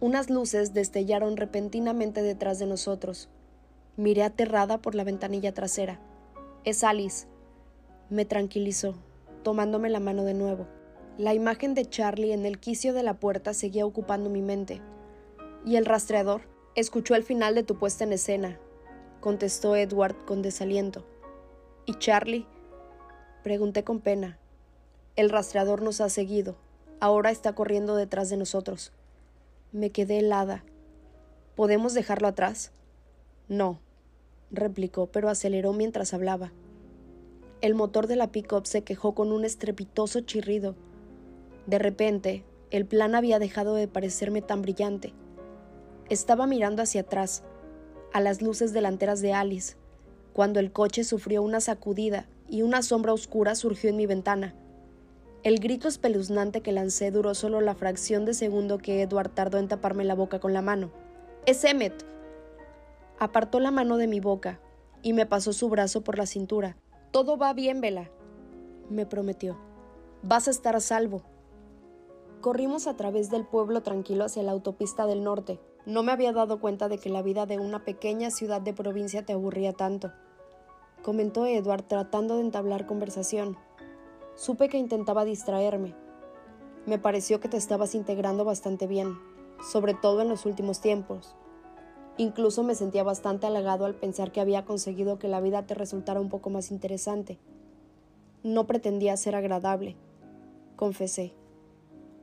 Unas 0.00 0.30
luces 0.30 0.74
destellaron 0.74 1.36
repentinamente 1.36 2.22
detrás 2.22 2.58
de 2.58 2.66
nosotros. 2.66 3.28
Miré 3.96 4.24
aterrada 4.24 4.78
por 4.78 4.94
la 4.94 5.04
ventanilla 5.04 5.54
trasera. 5.54 5.98
Es 6.64 6.84
Alice. 6.84 7.26
Me 8.10 8.24
tranquilizó, 8.24 8.94
tomándome 9.42 9.88
la 9.88 10.00
mano 10.00 10.24
de 10.24 10.34
nuevo. 10.34 10.66
La 11.16 11.32
imagen 11.32 11.72
de 11.74 11.88
Charlie 11.88 12.32
en 12.32 12.44
el 12.44 12.58
quicio 12.58 12.92
de 12.92 13.02
la 13.02 13.14
puerta 13.14 13.54
seguía 13.54 13.86
ocupando 13.86 14.28
mi 14.28 14.42
mente. 14.42 14.82
¿Y 15.64 15.76
el 15.76 15.86
rastreador? 15.86 16.42
Escuchó 16.74 17.14
el 17.14 17.22
final 17.22 17.54
de 17.54 17.62
tu 17.62 17.78
puesta 17.78 18.04
en 18.04 18.12
escena, 18.12 18.58
contestó 19.20 19.76
Edward 19.76 20.14
con 20.26 20.42
desaliento. 20.42 21.06
¿Y 21.86 21.94
Charlie? 21.94 22.46
Pregunté 23.42 23.82
con 23.82 24.00
pena. 24.00 24.38
El 25.16 25.30
rastreador 25.30 25.80
nos 25.80 26.02
ha 26.02 26.10
seguido. 26.10 26.56
Ahora 27.00 27.30
está 27.30 27.54
corriendo 27.54 27.96
detrás 27.96 28.28
de 28.28 28.36
nosotros. 28.36 28.92
Me 29.72 29.88
quedé 29.88 30.18
helada. 30.18 30.64
¿Podemos 31.54 31.94
dejarlo 31.94 32.28
atrás? 32.28 32.72
No, 33.48 33.78
replicó, 34.50 35.06
pero 35.06 35.28
aceleró 35.28 35.72
mientras 35.72 36.14
hablaba. 36.14 36.52
El 37.60 37.74
motor 37.74 38.06
de 38.06 38.16
la 38.16 38.32
pick-up 38.32 38.66
se 38.66 38.82
quejó 38.82 39.14
con 39.14 39.32
un 39.32 39.44
estrepitoso 39.44 40.20
chirrido. 40.20 40.74
De 41.66 41.78
repente, 41.78 42.44
el 42.70 42.86
plan 42.86 43.14
había 43.14 43.38
dejado 43.38 43.74
de 43.74 43.88
parecerme 43.88 44.42
tan 44.42 44.62
brillante. 44.62 45.12
Estaba 46.08 46.46
mirando 46.46 46.82
hacia 46.82 47.02
atrás, 47.02 47.42
a 48.12 48.20
las 48.20 48.42
luces 48.42 48.72
delanteras 48.72 49.20
de 49.20 49.32
Alice, 49.32 49.76
cuando 50.32 50.60
el 50.60 50.72
coche 50.72 51.02
sufrió 51.04 51.42
una 51.42 51.60
sacudida 51.60 52.28
y 52.48 52.62
una 52.62 52.82
sombra 52.82 53.12
oscura 53.12 53.54
surgió 53.54 53.90
en 53.90 53.96
mi 53.96 54.06
ventana. 54.06 54.54
El 55.42 55.60
grito 55.60 55.88
espeluznante 55.88 56.60
que 56.60 56.72
lancé 56.72 57.10
duró 57.10 57.34
solo 57.34 57.60
la 57.60 57.74
fracción 57.74 58.24
de 58.24 58.34
segundo 58.34 58.78
que 58.78 59.02
Edward 59.02 59.30
tardó 59.30 59.58
en 59.58 59.68
taparme 59.68 60.04
la 60.04 60.14
boca 60.14 60.40
con 60.40 60.52
la 60.52 60.62
mano. 60.62 60.90
¡Es 61.46 61.62
Emmet! 61.64 62.04
Apartó 63.18 63.60
la 63.60 63.70
mano 63.70 63.96
de 63.96 64.06
mi 64.06 64.20
boca 64.20 64.60
y 65.02 65.12
me 65.12 65.26
pasó 65.26 65.52
su 65.52 65.68
brazo 65.68 66.02
por 66.02 66.18
la 66.18 66.26
cintura. 66.26 66.76
Todo 67.10 67.36
va 67.38 67.52
bien, 67.52 67.80
Vela, 67.80 68.10
me 68.90 69.06
prometió. 69.06 69.56
Vas 70.22 70.48
a 70.48 70.50
estar 70.50 70.76
a 70.76 70.80
salvo. 70.80 71.22
Corrimos 72.40 72.86
a 72.86 72.96
través 72.96 73.30
del 73.30 73.46
pueblo 73.46 73.82
tranquilo 73.82 74.24
hacia 74.24 74.42
la 74.42 74.52
autopista 74.52 75.06
del 75.06 75.24
norte, 75.24 75.60
no 75.86 76.02
me 76.02 76.10
había 76.10 76.32
dado 76.32 76.58
cuenta 76.58 76.88
de 76.88 76.98
que 76.98 77.10
la 77.10 77.22
vida 77.22 77.46
de 77.46 77.60
una 77.60 77.84
pequeña 77.84 78.32
ciudad 78.32 78.60
de 78.60 78.74
provincia 78.74 79.24
te 79.24 79.32
aburría 79.32 79.72
tanto, 79.72 80.10
comentó 81.04 81.46
Edward 81.46 81.84
tratando 81.84 82.34
de 82.34 82.40
entablar 82.40 82.86
conversación. 82.86 83.56
Supe 84.34 84.68
que 84.68 84.78
intentaba 84.78 85.24
distraerme. 85.24 85.94
Me 86.86 86.98
pareció 86.98 87.38
que 87.38 87.48
te 87.48 87.56
estabas 87.56 87.94
integrando 87.94 88.44
bastante 88.44 88.88
bien, 88.88 89.16
sobre 89.62 89.94
todo 89.94 90.22
en 90.22 90.28
los 90.28 90.44
últimos 90.44 90.80
tiempos. 90.80 91.36
Incluso 92.18 92.62
me 92.62 92.74
sentía 92.74 93.02
bastante 93.02 93.46
halagado 93.46 93.84
al 93.84 93.94
pensar 93.94 94.32
que 94.32 94.40
había 94.40 94.64
conseguido 94.64 95.18
que 95.18 95.28
la 95.28 95.40
vida 95.40 95.66
te 95.66 95.74
resultara 95.74 96.20
un 96.20 96.30
poco 96.30 96.48
más 96.48 96.70
interesante. 96.70 97.38
No 98.42 98.66
pretendía 98.66 99.16
ser 99.18 99.34
agradable, 99.34 99.96
confesé, 100.76 101.34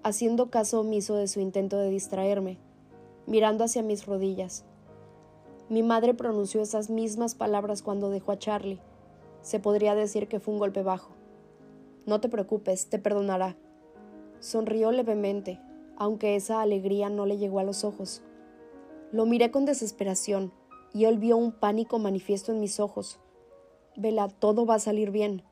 haciendo 0.02 0.50
caso 0.50 0.80
omiso 0.80 1.16
de 1.16 1.28
su 1.28 1.42
intento 1.42 1.78
de 1.78 1.90
distraerme, 1.90 2.58
mirando 3.28 3.64
hacia 3.64 3.84
mis 3.84 4.08
rodillas. 4.08 4.66
Mi 5.70 5.84
madre 5.84 6.16
pronunció 6.16 6.62
esas 6.62 6.90
mismas 6.90 7.36
palabras 7.36 7.84
cuando 7.84 8.10
dejó 8.10 8.32
a 8.32 8.40
Charlie. 8.40 8.80
Se 9.42 9.60
podría 9.60 9.94
decir 9.94 10.28
que 10.28 10.40
fue 10.40 10.54
un 10.54 10.60
golpe 10.60 10.82
bajo. 10.82 11.12
No 12.06 12.20
te 12.20 12.30
preocupes, 12.30 12.90
te 12.90 13.00
perdonará. 13.00 13.56
Sonrió 14.40 14.92
levemente, 14.92 15.60
aunque 15.98 16.36
esa 16.36 16.62
alegría 16.62 17.10
no 17.10 17.26
le 17.26 17.38
llegó 17.38 17.60
a 17.60 17.64
los 17.64 17.84
ojos. 17.84 18.24
Lo 19.14 19.28
miré 19.28 19.52
con 19.52 19.64
desesperación 19.64 20.52
y 20.92 21.06
él 21.06 21.20
vio 21.20 21.38
un 21.38 21.52
pánico 21.52 22.00
manifiesto 22.00 22.52
en 22.52 22.60
mis 22.60 22.80
ojos. 22.80 23.20
Vela, 23.96 24.28
todo 24.28 24.66
va 24.66 24.76
a 24.76 24.80
salir 24.80 25.12
bien. 25.12 25.44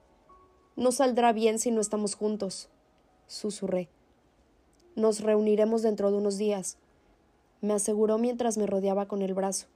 No 0.75 0.91
saldrá 0.91 1.31
bien 1.31 1.59
si 1.59 1.69
no 1.69 1.79
estamos 1.79 2.15
juntos, 2.15 2.69
susurré. 3.27 3.87
Nos 4.95 5.19
reuniremos 5.19 5.83
dentro 5.83 6.09
de 6.09 6.17
unos 6.17 6.39
días, 6.39 6.79
me 7.61 7.73
aseguró 7.73 8.17
mientras 8.17 8.57
me 8.57 8.65
rodeaba 8.65 9.07
con 9.07 9.21
el 9.21 9.35
brazo. 9.35 9.67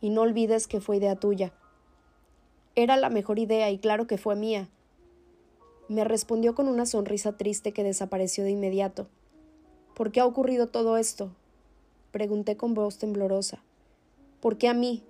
Y 0.00 0.10
no 0.10 0.22
olvides 0.22 0.68
que 0.68 0.80
fue 0.80 0.98
idea 0.98 1.16
tuya. 1.16 1.52
Era 2.76 2.96
la 2.96 3.10
mejor 3.10 3.40
idea 3.40 3.72
y 3.72 3.78
claro 3.78 4.06
que 4.06 4.18
fue 4.18 4.36
mía. 4.36 4.68
Me 5.88 6.04
respondió 6.04 6.54
con 6.54 6.68
una 6.68 6.86
sonrisa 6.86 7.36
triste 7.36 7.72
que 7.72 7.82
desapareció 7.82 8.44
de 8.44 8.50
inmediato. 8.50 9.08
¿Por 9.96 10.12
qué 10.12 10.20
ha 10.20 10.26
ocurrido 10.26 10.68
todo 10.68 10.96
esto? 10.96 11.32
Pregunté 12.16 12.56
con 12.56 12.72
voz 12.72 12.96
temblorosa. 12.96 13.62
¿Por 14.40 14.56
qué 14.56 14.68
a 14.68 14.72
mí? 14.72 15.02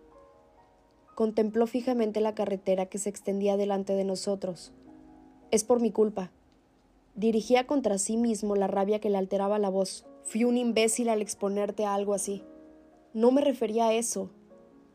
Contempló 1.14 1.68
fijamente 1.68 2.20
la 2.20 2.34
carretera 2.34 2.86
que 2.86 2.98
se 2.98 3.08
extendía 3.08 3.56
delante 3.56 3.92
de 3.92 4.02
nosotros. 4.02 4.72
Es 5.52 5.62
por 5.62 5.80
mi 5.80 5.92
culpa. 5.92 6.32
Dirigía 7.14 7.64
contra 7.64 7.98
sí 7.98 8.16
mismo 8.16 8.56
la 8.56 8.66
rabia 8.66 8.98
que 8.98 9.08
le 9.08 9.18
alteraba 9.18 9.60
la 9.60 9.68
voz. 9.68 10.04
Fui 10.24 10.42
un 10.42 10.56
imbécil 10.56 11.08
al 11.08 11.22
exponerte 11.22 11.84
a 11.84 11.94
algo 11.94 12.12
así. 12.12 12.42
No 13.14 13.30
me 13.30 13.40
refería 13.40 13.86
a 13.86 13.92
eso, 13.94 14.30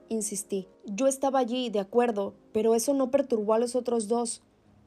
insistí. 0.10 0.68
Yo 0.84 1.08
estaba 1.08 1.40
allí, 1.40 1.70
de 1.70 1.80
acuerdo, 1.80 2.34
pero 2.52 2.76
eso 2.76 2.94
no 2.94 3.10
perturbó 3.10 3.54
a 3.54 3.60
los 3.60 3.74
otros 3.74 4.10
dos. 4.10 4.44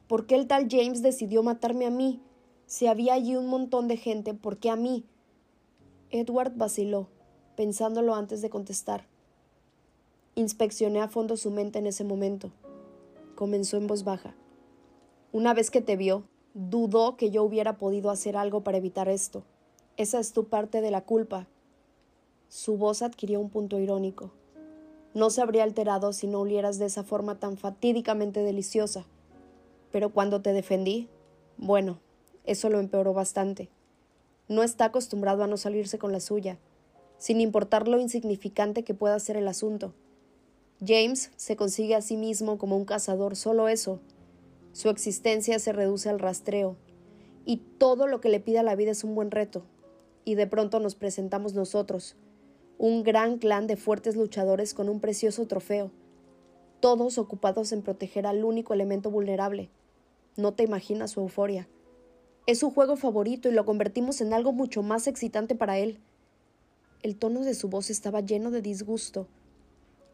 ¿Por 0.07 0.27
qué 0.27 0.35
el 0.35 0.45
tal 0.45 0.67
James 0.69 1.01
decidió 1.01 1.41
matarme 1.41 1.87
a 1.87 1.89
mí? 1.89 2.21
Si 2.67 2.85
había 2.85 3.15
allí 3.15 3.35
un 3.35 3.47
montón 3.47 3.87
de 3.87 3.97
gente, 3.97 4.35
¿por 4.35 4.57
qué 4.57 4.69
a 4.69 4.75
mí? 4.75 5.05
Edward 6.11 6.55
vaciló 6.55 7.09
pensándolo 7.55 8.15
antes 8.15 8.41
de 8.41 8.49
contestar. 8.49 9.05
Inspeccioné 10.35 11.01
a 11.01 11.07
fondo 11.07 11.37
su 11.37 11.49
mente 11.49 11.79
en 11.79 11.87
ese 11.87 12.03
momento. 12.03 12.51
Comenzó 13.35 13.77
en 13.77 13.87
voz 13.87 14.03
baja. 14.03 14.35
Una 15.31 15.53
vez 15.53 15.71
que 15.71 15.81
te 15.81 15.95
vio, 15.95 16.23
dudó 16.53 17.17
que 17.17 17.31
yo 17.31 17.43
hubiera 17.43 17.77
podido 17.77 18.09
hacer 18.09 18.37
algo 18.37 18.61
para 18.61 18.77
evitar 18.77 19.09
esto. 19.09 19.43
Esa 19.97 20.19
es 20.19 20.33
tu 20.33 20.45
parte 20.45 20.81
de 20.81 20.91
la 20.91 21.01
culpa. 21.01 21.47
Su 22.49 22.77
voz 22.77 23.01
adquirió 23.01 23.39
un 23.39 23.49
punto 23.49 23.79
irónico. 23.79 24.31
No 25.13 25.29
se 25.29 25.41
habría 25.41 25.63
alterado 25.63 26.11
si 26.11 26.27
no 26.27 26.41
olieras 26.41 26.77
de 26.77 26.85
esa 26.85 27.03
forma 27.03 27.39
tan 27.39 27.57
fatídicamente 27.57 28.41
deliciosa. 28.41 29.05
Pero 29.91 30.09
cuando 30.09 30.41
te 30.41 30.51
defendí, 30.51 31.07
bueno, 31.57 31.99
eso 32.43 32.69
lo 32.69 32.79
empeoró 32.79 33.13
bastante. 33.13 33.69
No 34.49 34.63
está 34.63 34.85
acostumbrado 34.85 35.43
a 35.43 35.47
no 35.47 35.55
salirse 35.55 35.97
con 35.97 36.11
la 36.11 36.19
suya 36.19 36.59
sin 37.17 37.41
importar 37.41 37.87
lo 37.87 37.99
insignificante 37.99 38.83
que 38.83 38.93
pueda 38.93 39.19
ser 39.19 39.37
el 39.37 39.47
asunto. 39.47 39.93
James 40.85 41.31
se 41.35 41.55
consigue 41.55 41.95
a 41.95 42.01
sí 42.01 42.17
mismo 42.17 42.57
como 42.57 42.75
un 42.75 42.85
cazador, 42.85 43.35
solo 43.35 43.69
eso. 43.69 43.99
Su 44.73 44.89
existencia 44.89 45.57
se 45.59 45.71
reduce 45.71 46.09
al 46.09 46.19
rastreo, 46.19 46.75
y 47.45 47.57
todo 47.77 48.07
lo 48.07 48.19
que 48.19 48.29
le 48.29 48.39
pide 48.39 48.59
a 48.59 48.63
la 48.63 48.75
vida 48.75 48.91
es 48.91 49.03
un 49.03 49.15
buen 49.15 49.31
reto. 49.31 49.63
Y 50.25 50.35
de 50.35 50.47
pronto 50.47 50.79
nos 50.79 50.95
presentamos 50.95 51.53
nosotros, 51.53 52.15
un 52.77 53.03
gran 53.03 53.37
clan 53.37 53.67
de 53.67 53.77
fuertes 53.77 54.15
luchadores 54.15 54.73
con 54.73 54.89
un 54.89 54.99
precioso 54.99 55.47
trofeo, 55.47 55.91
todos 56.81 57.17
ocupados 57.17 57.71
en 57.71 57.81
proteger 57.81 58.27
al 58.27 58.43
único 58.43 58.73
elemento 58.73 59.09
vulnerable. 59.09 59.69
No 60.35 60.53
te 60.53 60.63
imaginas 60.63 61.11
su 61.11 61.21
euforia. 61.21 61.69
Es 62.47 62.59
su 62.59 62.71
juego 62.71 62.95
favorito 62.95 63.47
y 63.49 63.53
lo 63.53 63.65
convertimos 63.65 64.19
en 64.21 64.33
algo 64.33 64.51
mucho 64.51 64.83
más 64.83 65.07
excitante 65.07 65.55
para 65.55 65.77
él. 65.77 65.99
El 67.05 67.17
tono 67.17 67.41
de 67.43 67.53
su 67.53 67.69
voz 67.69 67.91
estaba 67.91 68.21
lleno 68.21 68.49
de 68.49 68.63
disgusto. 68.63 69.27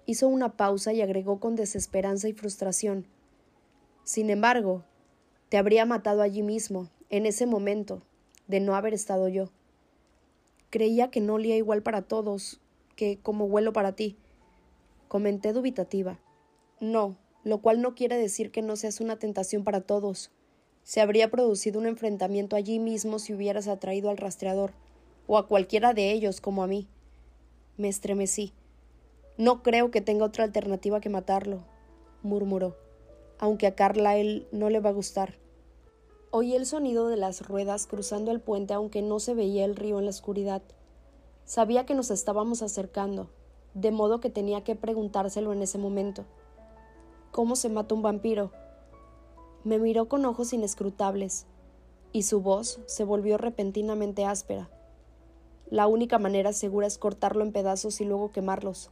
Hizo 0.06 0.28
una 0.28 0.58
pausa 0.58 0.92
y 0.92 1.00
agregó 1.00 1.40
con 1.40 1.56
desesperanza 1.56 2.28
y 2.28 2.34
frustración. 2.34 3.08
Sin 4.04 4.30
embargo, 4.30 4.84
te 5.48 5.56
habría 5.56 5.86
matado 5.86 6.22
allí 6.22 6.44
mismo, 6.44 6.90
en 7.10 7.26
ese 7.26 7.46
momento, 7.46 8.02
de 8.50 8.60
no 8.60 8.76
haber 8.76 8.94
estado 8.94 9.30
yo. 9.30 9.52
Creía 10.70 11.10
que 11.12 11.22
no 11.22 11.36
olía 11.36 11.56
igual 11.56 11.82
para 11.82 12.02
todos, 12.02 12.60
que 12.98 13.18
como 13.20 13.46
huelo 13.46 13.72
para 13.72 13.94
ti. 13.94 14.18
Comenté 15.08 15.54
dubitativa. 15.54 16.20
No, 16.82 17.16
lo 17.46 17.62
cual 17.62 17.82
no 17.82 17.96
quiere 17.96 18.18
decir 18.18 18.52
que 18.52 18.62
no 18.62 18.76
seas 18.76 19.00
una 19.00 19.18
tentación 19.18 19.64
para 19.64 19.80
todos. 19.80 20.30
Se 20.84 21.00
habría 21.00 21.32
producido 21.32 21.80
un 21.80 21.86
enfrentamiento 21.86 22.58
allí 22.58 22.80
mismo 22.80 23.18
si 23.18 23.34
hubieras 23.34 23.70
atraído 23.70 24.10
al 24.10 24.18
rastreador 24.18 24.74
o 25.28 25.38
a 25.38 25.48
cualquiera 25.48 25.94
de 25.94 26.12
ellos 26.12 26.42
como 26.42 26.64
a 26.64 26.68
mí. 26.68 26.88
Me 27.78 27.88
estremecí. 27.88 28.54
No 29.38 29.64
creo 29.64 29.92
que 29.92 30.02
tenga 30.02 30.26
otra 30.26 30.44
alternativa 30.44 31.02
que 31.02 31.10
matarlo, 31.10 31.64
murmuró, 32.22 32.76
aunque 33.40 33.68
a 33.68 33.76
Carla 33.76 34.18
él 34.18 34.48
no 34.52 34.70
le 34.70 34.80
va 34.80 34.90
a 34.90 34.94
gustar. 34.94 35.36
Oí 36.32 36.56
el 36.56 36.66
sonido 36.66 37.08
de 37.08 37.18
las 37.18 37.48
ruedas 37.48 37.88
cruzando 37.88 38.32
el 38.32 38.40
puente 38.40 38.74
aunque 38.74 39.02
no 39.02 39.20
se 39.20 39.34
veía 39.34 39.66
el 39.66 39.76
río 39.76 40.00
en 40.00 40.06
la 40.06 40.12
oscuridad. 40.12 40.62
Sabía 41.46 41.86
que 41.86 41.96
nos 41.96 42.12
estábamos 42.12 42.62
acercando, 42.62 43.30
de 43.74 43.92
modo 43.92 44.20
que 44.20 44.30
tenía 44.30 44.64
que 44.64 44.76
preguntárselo 44.76 45.52
en 45.54 45.62
ese 45.62 45.78
momento. 45.78 46.26
¿Cómo 47.32 47.56
se 47.56 47.70
mata 47.70 47.96
un 47.96 48.02
vampiro? 48.02 48.52
Me 49.64 49.80
miró 49.80 50.08
con 50.08 50.26
ojos 50.26 50.54
inescrutables, 50.54 51.46
y 52.14 52.24
su 52.24 52.42
voz 52.42 52.80
se 52.86 53.04
volvió 53.04 53.38
repentinamente 53.38 54.26
áspera. 54.26 54.70
La 55.72 55.88
única 55.88 56.20
manera 56.20 56.52
segura 56.52 56.86
es 56.86 56.98
cortarlo 56.98 57.44
en 57.44 57.54
pedazos 57.54 58.02
y 58.02 58.06
luego 58.06 58.30
quemarlos. 58.30 58.92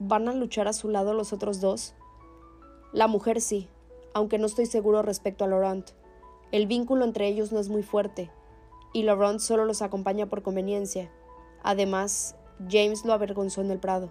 ¿Van 0.00 0.28
a 0.28 0.34
luchar 0.34 0.66
a 0.66 0.72
su 0.72 0.88
lado 0.88 1.14
los 1.14 1.32
otros 1.32 1.60
dos? 1.60 1.94
La 2.92 3.06
mujer 3.06 3.40
sí, 3.40 3.68
aunque 4.14 4.38
no 4.38 4.46
estoy 4.46 4.66
seguro 4.66 5.02
respecto 5.02 5.44
a 5.44 5.46
Laurent. 5.46 5.90
El 6.50 6.66
vínculo 6.66 7.04
entre 7.04 7.28
ellos 7.28 7.52
no 7.52 7.60
es 7.60 7.68
muy 7.68 7.84
fuerte, 7.84 8.32
y 8.92 9.04
Laurent 9.04 9.38
solo 9.38 9.64
los 9.64 9.80
acompaña 9.80 10.26
por 10.26 10.42
conveniencia. 10.42 11.12
Además, 11.62 12.34
James 12.68 13.04
lo 13.04 13.12
avergonzó 13.12 13.60
en 13.60 13.70
el 13.70 13.78
Prado. 13.78 14.10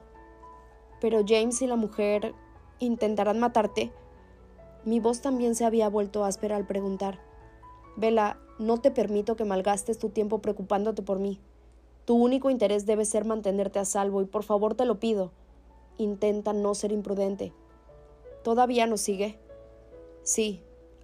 Pero 1.01 1.25
James 1.27 1.61
y 1.61 1.67
la 1.67 1.75
mujer 1.75 2.33
intentarán 2.79 3.41
matarte. 3.41 3.91
Mi 4.85 5.01
voz 5.01 5.21
también 5.21 5.55
se 5.55 5.65
había 5.65 5.89
vuelto 5.89 6.23
áspera 6.23 6.55
al 6.55 6.65
preguntar. 6.65 7.19
Vela, 7.97 8.39
no 8.59 8.79
te 8.79 8.91
permito 8.91 9.35
que 9.35 9.45
malgastes 9.45 9.97
tu 9.97 10.09
tiempo 10.09 10.39
preocupándote 10.39 11.01
por 11.01 11.19
mí. 11.19 11.39
Tu 12.05 12.15
único 12.15 12.49
interés 12.49 12.85
debe 12.85 13.05
ser 13.05 13.25
mantenerte 13.25 13.79
a 13.79 13.85
salvo 13.85 14.21
y 14.21 14.25
por 14.25 14.43
favor 14.43 14.75
te 14.75 14.85
lo 14.85 14.99
pido. 14.99 15.31
Intenta 15.97 16.53
no 16.53 16.75
ser 16.75 16.91
imprudente. 16.91 17.53
¿Todavía 18.43 18.87
nos 18.87 19.01
sigue? 19.01 19.39
Sí, 20.21 20.61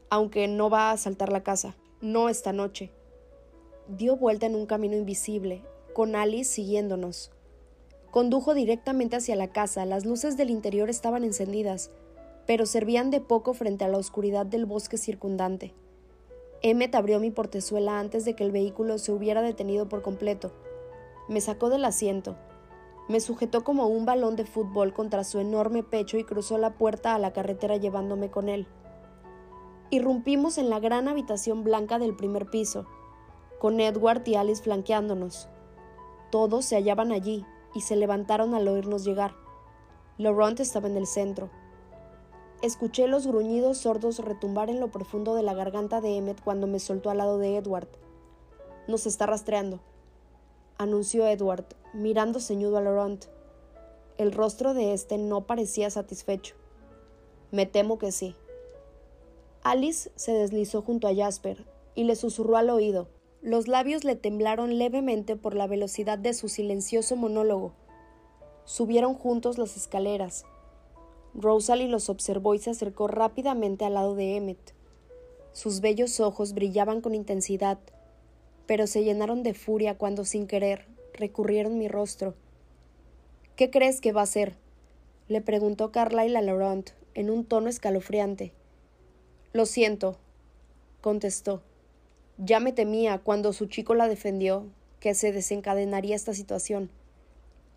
aunque 0.10 0.48
no 0.48 0.70
va 0.70 0.90
a 0.90 0.92
asaltar 0.92 1.32
la 1.32 1.44
casa. 1.44 1.76
No 2.02 2.30
esta 2.30 2.54
noche. 2.54 2.92
Dio 3.88 4.16
vuelta 4.16 4.46
en 4.46 4.56
un 4.56 4.66
camino 4.66 4.96
invisible, 4.96 5.64
con 5.94 6.16
Alice 6.16 6.52
siguiéndonos. 6.52 7.32
Condujo 8.12 8.54
directamente 8.54 9.16
hacia 9.16 9.36
la 9.36 9.52
casa. 9.52 9.86
Las 9.86 10.06
luces 10.06 10.38
del 10.38 10.50
interior 10.50 10.90
estaban 10.90 11.24
encendidas, 11.24 11.92
pero 12.46 12.66
servían 12.66 13.10
de 13.10 13.22
poco 13.22 13.54
frente 13.54 13.86
a 13.86 13.88
la 13.88 13.98
oscuridad 13.98 14.46
del 14.46 14.66
bosque 14.66 14.98
circundante. 14.98 15.74
Emmet 16.62 16.94
abrió 16.96 17.20
mi 17.20 17.32
portezuela 17.32 18.00
antes 18.00 18.26
de 18.26 18.36
que 18.36 18.44
el 18.44 18.52
vehículo 18.52 18.98
se 18.98 19.14
hubiera 19.14 19.42
detenido 19.42 19.88
por 19.88 20.02
completo. 20.02 20.52
Me 21.30 21.40
sacó 21.40 21.70
del 21.70 21.86
asiento. 21.86 22.36
Me 23.08 23.22
sujetó 23.22 23.64
como 23.64 23.88
un 23.88 24.06
balón 24.06 24.36
de 24.36 24.46
fútbol 24.46 24.94
contra 24.94 25.24
su 25.24 25.40
enorme 25.40 25.84
pecho 25.84 26.18
y 26.18 26.26
cruzó 26.26 26.58
la 26.58 26.78
puerta 26.78 27.16
a 27.16 27.20
la 27.20 27.32
carretera 27.32 27.78
llevándome 27.78 28.30
con 28.30 28.50
él. 28.50 28.68
Irrumpimos 29.90 30.58
en 30.58 30.70
la 30.70 30.80
gran 30.80 31.08
habitación 31.08 31.64
blanca 31.64 31.98
del 31.98 32.16
primer 32.16 32.48
piso, 32.48 32.86
con 33.60 33.80
Edward 33.80 34.28
y 34.28 34.36
Alice 34.36 34.62
flanqueándonos. 34.62 35.48
Todos 36.30 36.66
se 36.66 36.76
hallaban 36.76 37.12
allí 37.12 37.46
y 37.74 37.82
se 37.82 37.96
levantaron 37.96 38.54
al 38.54 38.68
oírnos 38.68 39.06
llegar. 39.06 39.34
Laurent 40.18 40.60
estaba 40.60 40.88
en 40.88 40.98
el 40.98 41.08
centro. 41.08 41.50
Escuché 42.62 43.08
los 43.08 43.26
gruñidos 43.26 43.78
sordos 43.78 44.20
retumbar 44.20 44.70
en 44.70 44.82
lo 44.82 44.90
profundo 44.90 45.34
de 45.34 45.44
la 45.44 45.54
garganta 45.54 46.02
de 46.02 46.18
Emmet 46.18 46.44
cuando 46.44 46.68
me 46.68 46.80
soltó 46.80 47.10
al 47.10 47.20
lado 47.20 47.38
de 47.38 47.56
Edward. 47.56 47.88
Nos 48.88 49.06
está 49.06 49.26
rastreando, 49.26 49.80
anunció 50.78 51.26
Edward, 51.26 51.66
mirando 51.94 52.42
ceñudo 52.42 52.78
a 52.78 52.82
Laurent. 52.82 53.26
El 54.18 54.34
rostro 54.34 54.74
de 54.74 54.94
éste 54.94 55.18
no 55.18 55.46
parecía 55.48 55.90
satisfecho. 55.90 56.56
Me 57.52 57.66
temo 57.66 57.98
que 57.98 58.12
sí. 58.12 58.36
Alice 59.64 60.12
se 60.16 60.34
deslizó 60.34 60.82
junto 60.82 61.08
a 61.08 61.16
Jasper 61.16 61.66
y 61.96 62.04
le 62.04 62.18
susurró 62.18 62.58
al 62.58 62.70
oído. 62.70 63.08
Los 63.42 63.70
labios 63.70 64.04
le 64.04 64.18
temblaron 64.18 64.78
levemente 64.78 65.38
por 65.38 65.56
la 65.56 65.68
velocidad 65.68 66.18
de 66.18 66.34
su 66.34 66.50
silencioso 66.50 67.16
monólogo. 67.16 67.72
Subieron 68.66 69.14
juntos 69.14 69.58
las 69.58 69.78
escaleras. 69.78 70.44
Rosalie 71.34 71.88
los 71.88 72.10
observó 72.10 72.56
y 72.56 72.60
se 72.60 72.72
acercó 72.72 73.08
rápidamente 73.08 73.86
al 73.86 73.94
lado 73.94 74.16
de 74.16 74.36
Emmet. 74.36 74.74
Sus 75.52 75.82
bellos 75.82 76.20
ojos 76.20 76.54
brillaban 76.54 77.02
con 77.02 77.16
intensidad, 77.16 77.80
pero 78.66 78.88
se 78.88 79.04
llenaron 79.04 79.44
de 79.44 79.54
furia 79.54 79.98
cuando 79.98 80.26
sin 80.26 80.48
querer 80.48 80.88
recurrieron 81.14 81.78
mi 81.78 81.88
rostro. 81.88 82.34
¿Qué 83.56 83.70
crees 83.70 84.02
que 84.02 84.12
va 84.12 84.22
a 84.22 84.24
hacer? 84.24 84.56
le 85.28 85.42
preguntó 85.42 85.92
Carlyle 85.92 86.38
a 86.38 86.42
Laurent 86.42 86.92
en 87.14 87.30
un 87.30 87.46
tono 87.46 87.70
escalofriante. 87.70 88.52
Lo 89.54 89.66
siento, 89.66 90.18
contestó. 91.02 91.62
Ya 92.38 92.60
me 92.60 92.72
temía 92.72 93.20
cuando 93.20 93.54
su 93.54 93.66
chico 93.66 93.96
la 93.96 94.08
defendió 94.08 94.66
que 95.00 95.14
se 95.14 95.32
desencadenaría 95.32 96.16
esta 96.16 96.34
situación. 96.34 96.90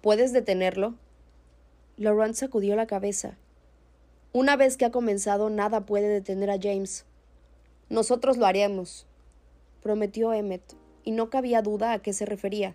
¿Puedes 0.00 0.32
detenerlo? 0.32 0.94
Laurent 1.96 2.34
sacudió 2.34 2.76
la 2.76 2.86
cabeza. 2.86 3.36
Una 4.34 4.56
vez 4.56 4.78
que 4.78 4.86
ha 4.86 4.90
comenzado, 4.90 5.50
nada 5.50 5.84
puede 5.84 6.08
detener 6.08 6.50
a 6.50 6.58
James. 6.58 7.04
Nosotros 7.90 8.38
lo 8.38 8.46
haremos, 8.46 9.06
prometió 9.82 10.32
Emmet, 10.32 10.62
y 11.04 11.10
no 11.10 11.28
cabía 11.28 11.60
duda 11.60 11.92
a 11.92 11.98
qué 11.98 12.14
se 12.14 12.24
refería. 12.24 12.74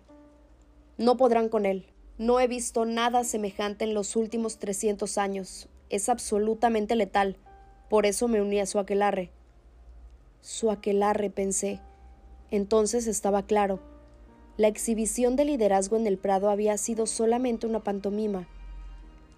No 0.98 1.16
podrán 1.16 1.48
con 1.48 1.66
él. 1.66 1.86
No 2.16 2.38
he 2.38 2.46
visto 2.46 2.84
nada 2.84 3.24
semejante 3.24 3.84
en 3.84 3.94
los 3.94 4.14
últimos 4.14 4.58
trescientos 4.58 5.18
años. 5.18 5.68
Es 5.90 6.08
absolutamente 6.08 6.94
letal. 6.94 7.36
Por 7.88 8.06
eso 8.06 8.28
me 8.28 8.40
uní 8.40 8.60
a 8.60 8.66
su 8.66 8.78
aquelarre. 8.78 9.30
Su 10.40 10.70
aquelarre, 10.70 11.30
pensé. 11.30 11.80
Entonces 12.52 13.08
estaba 13.08 13.42
claro. 13.42 13.80
La 14.56 14.68
exhibición 14.68 15.34
de 15.34 15.44
liderazgo 15.44 15.96
en 15.96 16.06
el 16.06 16.18
Prado 16.18 16.50
había 16.50 16.76
sido 16.78 17.06
solamente 17.06 17.66
una 17.66 17.82
pantomima. 17.82 18.48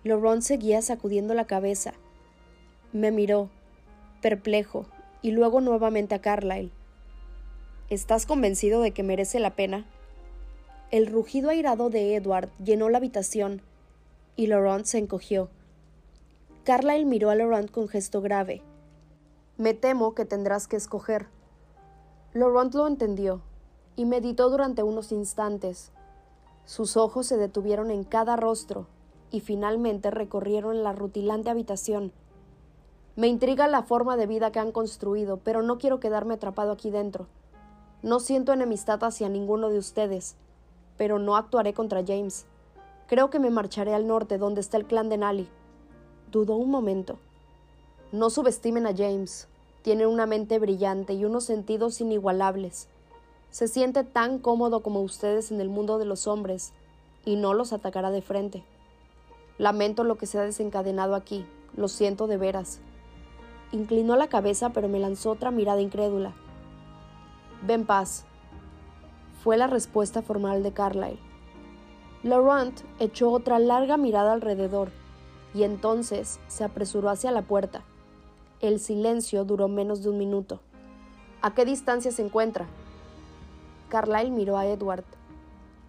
Laurent 0.04 0.42
seguía 0.42 0.82
sacudiendo 0.82 1.34
la 1.34 1.46
cabeza. 1.46 1.94
Me 2.92 3.12
miró, 3.12 3.50
perplejo, 4.20 4.84
y 5.22 5.30
luego 5.30 5.60
nuevamente 5.60 6.16
a 6.16 6.20
Carlyle. 6.20 6.72
¿Estás 7.88 8.26
convencido 8.26 8.80
de 8.82 8.90
que 8.90 9.04
merece 9.04 9.38
la 9.38 9.54
pena? 9.54 9.86
El 10.90 11.06
rugido 11.06 11.50
airado 11.50 11.88
de 11.88 12.16
Edward 12.16 12.48
llenó 12.58 12.88
la 12.88 12.98
habitación 12.98 13.62
y 14.34 14.48
Laurent 14.48 14.86
se 14.86 14.98
encogió. 14.98 15.50
Carlyle 16.64 17.06
miró 17.06 17.30
a 17.30 17.36
Laurent 17.36 17.70
con 17.70 17.86
gesto 17.86 18.20
grave. 18.22 18.60
Me 19.56 19.72
temo 19.72 20.16
que 20.16 20.24
tendrás 20.24 20.66
que 20.66 20.74
escoger. 20.74 21.28
Laurent 22.32 22.74
lo 22.74 22.88
entendió 22.88 23.40
y 23.94 24.04
meditó 24.04 24.50
durante 24.50 24.82
unos 24.82 25.12
instantes. 25.12 25.92
Sus 26.64 26.96
ojos 26.96 27.28
se 27.28 27.36
detuvieron 27.36 27.92
en 27.92 28.02
cada 28.02 28.34
rostro 28.34 28.88
y 29.30 29.38
finalmente 29.38 30.10
recorrieron 30.10 30.82
la 30.82 30.92
rutilante 30.92 31.50
habitación 31.50 32.12
me 33.16 33.26
intriga 33.26 33.66
la 33.66 33.82
forma 33.82 34.16
de 34.16 34.26
vida 34.26 34.52
que 34.52 34.60
han 34.60 34.72
construido, 34.72 35.38
pero 35.38 35.62
no 35.62 35.78
quiero 35.78 36.00
quedarme 36.00 36.34
atrapado 36.34 36.72
aquí 36.72 36.90
dentro. 36.90 37.26
No 38.02 38.20
siento 38.20 38.52
enemistad 38.52 39.02
hacia 39.04 39.28
ninguno 39.28 39.68
de 39.68 39.78
ustedes, 39.78 40.36
pero 40.96 41.18
no 41.18 41.36
actuaré 41.36 41.74
contra 41.74 42.04
James. 42.06 42.46
Creo 43.08 43.28
que 43.28 43.40
me 43.40 43.50
marcharé 43.50 43.94
al 43.94 44.06
norte, 44.06 44.38
donde 44.38 44.60
está 44.60 44.76
el 44.76 44.86
clan 44.86 45.08
de 45.08 45.18
Nally. 45.18 45.48
Dudó 46.30 46.54
un 46.56 46.70
momento. 46.70 47.18
No 48.12 48.30
subestimen 48.30 48.86
a 48.86 48.96
James. 48.96 49.48
Tiene 49.82 50.06
una 50.06 50.26
mente 50.26 50.58
brillante 50.58 51.12
y 51.14 51.24
unos 51.24 51.44
sentidos 51.44 52.00
inigualables. 52.00 52.88
Se 53.50 53.66
siente 53.66 54.04
tan 54.04 54.38
cómodo 54.38 54.80
como 54.80 55.02
ustedes 55.02 55.50
en 55.50 55.60
el 55.60 55.68
mundo 55.68 55.98
de 55.98 56.04
los 56.04 56.26
hombres, 56.26 56.72
y 57.24 57.36
no 57.36 57.52
los 57.52 57.72
atacará 57.72 58.10
de 58.10 58.22
frente. 58.22 58.64
Lamento 59.58 60.04
lo 60.04 60.16
que 60.16 60.26
se 60.26 60.38
ha 60.38 60.42
desencadenado 60.42 61.14
aquí. 61.14 61.44
Lo 61.76 61.88
siento 61.88 62.26
de 62.26 62.36
veras. 62.36 62.80
Inclinó 63.72 64.16
la 64.16 64.28
cabeza, 64.28 64.70
pero 64.70 64.88
me 64.88 64.98
lanzó 64.98 65.30
otra 65.30 65.52
mirada 65.52 65.80
incrédula. 65.80 66.32
Ven 67.62 67.86
paz. 67.86 68.24
Fue 69.44 69.56
la 69.56 69.68
respuesta 69.68 70.22
formal 70.22 70.62
de 70.62 70.72
Carlyle. 70.72 71.20
Laurent 72.24 72.80
echó 72.98 73.30
otra 73.30 73.58
larga 73.58 73.96
mirada 73.96 74.32
alrededor 74.32 74.90
y 75.54 75.62
entonces 75.62 76.40
se 76.48 76.64
apresuró 76.64 77.10
hacia 77.10 77.30
la 77.30 77.42
puerta. 77.42 77.82
El 78.60 78.80
silencio 78.80 79.44
duró 79.44 79.68
menos 79.68 80.02
de 80.02 80.10
un 80.10 80.18
minuto. 80.18 80.60
¿A 81.40 81.54
qué 81.54 81.64
distancia 81.64 82.10
se 82.10 82.22
encuentra? 82.22 82.66
Carlyle 83.88 84.32
miró 84.32 84.58
a 84.58 84.66
Edward. 84.66 85.04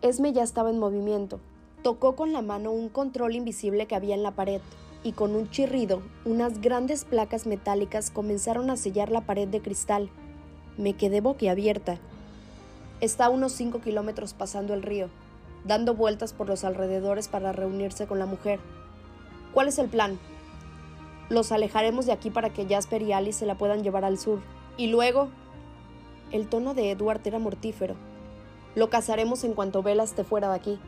Esme 0.01 0.33
ya 0.33 0.43
estaba 0.43 0.69
en 0.69 0.79
movimiento. 0.79 1.39
Tocó 1.81 2.15
con 2.15 2.31
la 2.31 2.41
mano 2.41 2.71
un 2.71 2.89
control 2.89 3.35
invisible 3.35 3.87
que 3.87 3.95
había 3.95 4.15
en 4.15 4.23
la 4.23 4.31
pared 4.31 4.61
y 5.03 5.13
con 5.13 5.35
un 5.35 5.49
chirrido, 5.49 6.01
unas 6.25 6.61
grandes 6.61 7.05
placas 7.05 7.47
metálicas 7.47 8.11
comenzaron 8.11 8.69
a 8.69 8.77
sellar 8.77 9.11
la 9.11 9.21
pared 9.21 9.47
de 9.47 9.61
cristal. 9.61 10.09
Me 10.77 10.93
quedé 10.93 11.21
boquiabierta. 11.21 11.97
Está 12.99 13.25
a 13.25 13.29
unos 13.29 13.51
cinco 13.51 13.81
kilómetros 13.81 14.33
pasando 14.33 14.73
el 14.73 14.83
río, 14.83 15.09
dando 15.65 15.95
vueltas 15.95 16.33
por 16.33 16.47
los 16.47 16.63
alrededores 16.63 17.27
para 17.27 17.51
reunirse 17.51 18.05
con 18.05 18.19
la 18.19 18.27
mujer. 18.27 18.59
¿Cuál 19.53 19.67
es 19.67 19.79
el 19.79 19.89
plan? 19.89 20.19
Los 21.29 21.51
alejaremos 21.51 22.05
de 22.05 22.11
aquí 22.11 22.29
para 22.29 22.51
que 22.51 22.67
Jasper 22.67 23.01
y 23.01 23.13
Alice 23.13 23.39
se 23.39 23.45
la 23.45 23.57
puedan 23.57 23.83
llevar 23.83 24.05
al 24.05 24.17
sur. 24.17 24.39
Y 24.77 24.87
luego... 24.87 25.29
El 26.31 26.47
tono 26.47 26.73
de 26.73 26.91
Edward 26.91 27.19
era 27.25 27.39
mortífero. 27.39 27.95
Lo 28.73 28.89
cazaremos 28.89 29.43
en 29.43 29.53
cuanto 29.53 29.83
Vela 29.83 30.03
esté 30.03 30.23
fuera 30.23 30.47
de 30.47 30.55
aquí. 30.55 30.79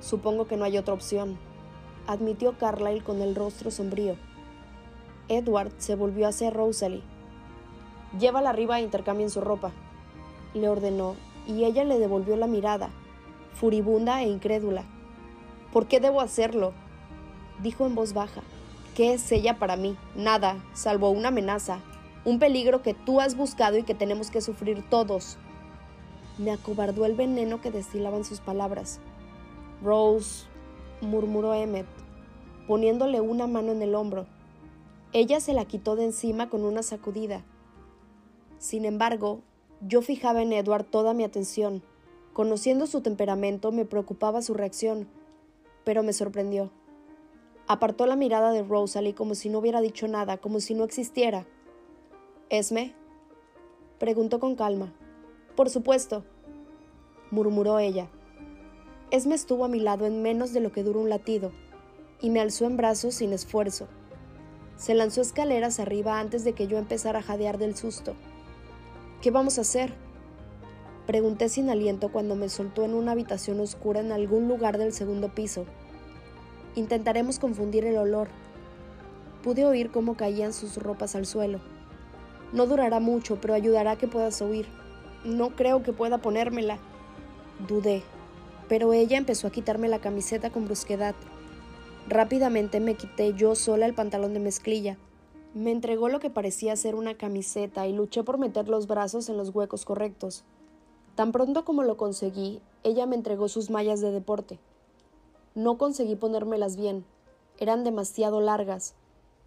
Supongo 0.00 0.46
que 0.46 0.56
no 0.56 0.64
hay 0.64 0.78
otra 0.78 0.94
opción, 0.94 1.36
admitió 2.06 2.56
Carlyle 2.58 3.02
con 3.02 3.22
el 3.22 3.34
rostro 3.34 3.70
sombrío. 3.70 4.16
Edward 5.28 5.72
se 5.78 5.94
volvió 5.94 6.28
hacia 6.28 6.50
Rosalie. 6.50 7.02
Llévala 8.18 8.50
arriba 8.50 8.78
e 8.78 8.82
intercambien 8.82 9.30
su 9.30 9.40
ropa, 9.40 9.72
le 10.54 10.68
ordenó, 10.68 11.16
y 11.46 11.64
ella 11.64 11.84
le 11.84 11.98
devolvió 11.98 12.36
la 12.36 12.46
mirada, 12.46 12.90
furibunda 13.54 14.22
e 14.22 14.28
incrédula. 14.28 14.84
¿Por 15.72 15.86
qué 15.86 16.00
debo 16.00 16.20
hacerlo? 16.20 16.72
dijo 17.62 17.86
en 17.86 17.94
voz 17.94 18.12
baja. 18.12 18.42
¿Qué 18.94 19.14
es 19.14 19.32
ella 19.32 19.58
para 19.58 19.76
mí? 19.76 19.96
Nada, 20.14 20.62
salvo 20.74 21.08
una 21.08 21.28
amenaza, 21.28 21.80
un 22.26 22.38
peligro 22.38 22.82
que 22.82 22.92
tú 22.92 23.20
has 23.20 23.36
buscado 23.36 23.78
y 23.78 23.84
que 23.84 23.94
tenemos 23.94 24.30
que 24.30 24.42
sufrir 24.42 24.84
todos. 24.90 25.38
Me 26.36 26.52
acobardó 26.52 27.06
el 27.06 27.14
veneno 27.14 27.62
que 27.62 27.70
destilaban 27.70 28.24
sus 28.24 28.40
palabras. 28.40 29.00
Rose, 29.82 30.44
murmuró 31.02 31.52
Emmet, 31.52 31.86
poniéndole 32.66 33.20
una 33.20 33.46
mano 33.46 33.72
en 33.72 33.82
el 33.82 33.94
hombro. 33.94 34.26
Ella 35.12 35.40
se 35.40 35.52
la 35.52 35.66
quitó 35.66 35.96
de 35.96 36.04
encima 36.04 36.48
con 36.48 36.64
una 36.64 36.82
sacudida. 36.82 37.44
Sin 38.58 38.84
embargo, 38.84 39.42
yo 39.86 40.00
fijaba 40.00 40.42
en 40.42 40.52
Edward 40.52 40.84
toda 40.84 41.12
mi 41.12 41.24
atención. 41.24 41.82
Conociendo 42.32 42.86
su 42.86 43.02
temperamento, 43.02 43.72
me 43.72 43.84
preocupaba 43.84 44.40
su 44.40 44.54
reacción, 44.54 45.08
pero 45.84 46.02
me 46.02 46.12
sorprendió. 46.12 46.70
Apartó 47.66 48.06
la 48.06 48.16
mirada 48.16 48.52
de 48.52 48.62
Rosalie 48.62 49.14
como 49.14 49.34
si 49.34 49.48
no 49.50 49.58
hubiera 49.58 49.80
dicho 49.80 50.08
nada, 50.08 50.38
como 50.38 50.60
si 50.60 50.74
no 50.74 50.84
existiera. 50.84 51.46
¿Esme? 52.48 52.94
preguntó 53.98 54.40
con 54.40 54.56
calma. 54.56 54.92
Por 55.56 55.68
supuesto, 55.68 56.24
murmuró 57.30 57.78
ella. 57.78 58.08
Esme 59.12 59.34
estuvo 59.34 59.66
a 59.66 59.68
mi 59.68 59.78
lado 59.78 60.06
en 60.06 60.22
menos 60.22 60.54
de 60.54 60.60
lo 60.60 60.72
que 60.72 60.82
duró 60.82 61.00
un 61.00 61.10
latido, 61.10 61.52
y 62.22 62.30
me 62.30 62.40
alzó 62.40 62.64
en 62.64 62.78
brazos 62.78 63.16
sin 63.16 63.34
esfuerzo. 63.34 63.86
Se 64.78 64.94
lanzó 64.94 65.20
escaleras 65.20 65.80
arriba 65.80 66.18
antes 66.18 66.44
de 66.44 66.54
que 66.54 66.66
yo 66.66 66.78
empezara 66.78 67.18
a 67.18 67.22
jadear 67.22 67.58
del 67.58 67.76
susto. 67.76 68.14
¿Qué 69.20 69.30
vamos 69.30 69.58
a 69.58 69.60
hacer? 69.60 69.92
Pregunté 71.06 71.50
sin 71.50 71.68
aliento 71.68 72.10
cuando 72.10 72.36
me 72.36 72.48
soltó 72.48 72.84
en 72.84 72.94
una 72.94 73.12
habitación 73.12 73.60
oscura 73.60 74.00
en 74.00 74.12
algún 74.12 74.48
lugar 74.48 74.78
del 74.78 74.94
segundo 74.94 75.28
piso. 75.34 75.66
Intentaremos 76.74 77.38
confundir 77.38 77.84
el 77.84 77.98
olor. 77.98 78.28
Pude 79.42 79.66
oír 79.66 79.90
cómo 79.90 80.16
caían 80.16 80.54
sus 80.54 80.78
ropas 80.78 81.16
al 81.16 81.26
suelo. 81.26 81.60
No 82.54 82.64
durará 82.64 82.98
mucho, 82.98 83.38
pero 83.42 83.52
ayudará 83.52 83.90
a 83.90 83.98
que 83.98 84.08
puedas 84.08 84.40
oír. 84.40 84.66
No 85.22 85.50
creo 85.50 85.82
que 85.82 85.92
pueda 85.92 86.16
ponérmela. 86.16 86.78
Dudé 87.68 88.02
pero 88.68 88.92
ella 88.92 89.18
empezó 89.18 89.46
a 89.46 89.50
quitarme 89.52 89.88
la 89.88 90.00
camiseta 90.00 90.50
con 90.50 90.64
brusquedad. 90.64 91.14
Rápidamente 92.08 92.80
me 92.80 92.94
quité 92.94 93.32
yo 93.34 93.54
sola 93.54 93.86
el 93.86 93.94
pantalón 93.94 94.34
de 94.34 94.40
mezclilla. 94.40 94.98
Me 95.54 95.70
entregó 95.70 96.08
lo 96.08 96.18
que 96.18 96.30
parecía 96.30 96.74
ser 96.76 96.94
una 96.94 97.14
camiseta 97.16 97.86
y 97.86 97.92
luché 97.92 98.24
por 98.24 98.38
meter 98.38 98.68
los 98.68 98.86
brazos 98.86 99.28
en 99.28 99.36
los 99.36 99.50
huecos 99.50 99.84
correctos. 99.84 100.44
Tan 101.14 101.30
pronto 101.30 101.64
como 101.64 101.82
lo 101.82 101.96
conseguí, 101.96 102.60
ella 102.84 103.06
me 103.06 103.16
entregó 103.16 103.48
sus 103.48 103.70
mallas 103.70 104.00
de 104.00 104.10
deporte. 104.10 104.58
No 105.54 105.76
conseguí 105.76 106.16
ponérmelas 106.16 106.76
bien. 106.76 107.04
Eran 107.58 107.84
demasiado 107.84 108.40
largas, 108.40 108.94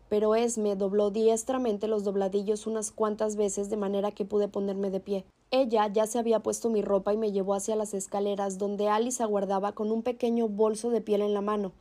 pero 0.10 0.36
Esme 0.36 0.76
dobló 0.76 1.10
diestramente 1.10 1.88
los 1.88 2.04
dobladillos 2.04 2.68
unas 2.68 2.92
cuantas 2.92 3.36
veces 3.36 3.70
de 3.70 3.78
manera 3.78 4.12
que 4.12 4.26
pude 4.26 4.48
ponerme 4.48 4.92
de 4.92 5.00
pie. 5.00 5.26
Ella 5.58 5.88
ya 5.88 6.06
se 6.06 6.20
había 6.20 6.42
puesto 6.42 6.70
mi 6.70 6.82
ropa 6.82 7.14
y 7.14 7.18
me 7.18 7.32
llevó 7.32 7.54
hacia 7.54 7.78
las 7.78 7.94
escaleras 7.94 8.58
donde 8.58 8.90
Alice 8.90 9.24
aguardaba 9.24 9.72
con 9.72 9.90
un 9.90 10.02
pequeño 10.02 10.50
bolso 10.50 10.90
de 10.90 11.00
piel 11.00 11.22
en 11.22 11.34
la 11.34 11.40
mano. 11.40 11.72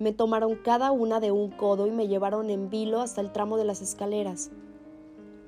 Me 0.00 0.12
tomaron 0.12 0.56
cada 0.56 0.90
una 0.90 1.20
de 1.20 1.30
un 1.30 1.48
codo 1.52 1.86
y 1.86 1.92
me 1.92 2.08
llevaron 2.08 2.50
en 2.50 2.70
vilo 2.70 3.00
hasta 3.00 3.20
el 3.20 3.30
tramo 3.30 3.56
de 3.56 3.64
las 3.64 3.82
escaleras. 3.82 4.50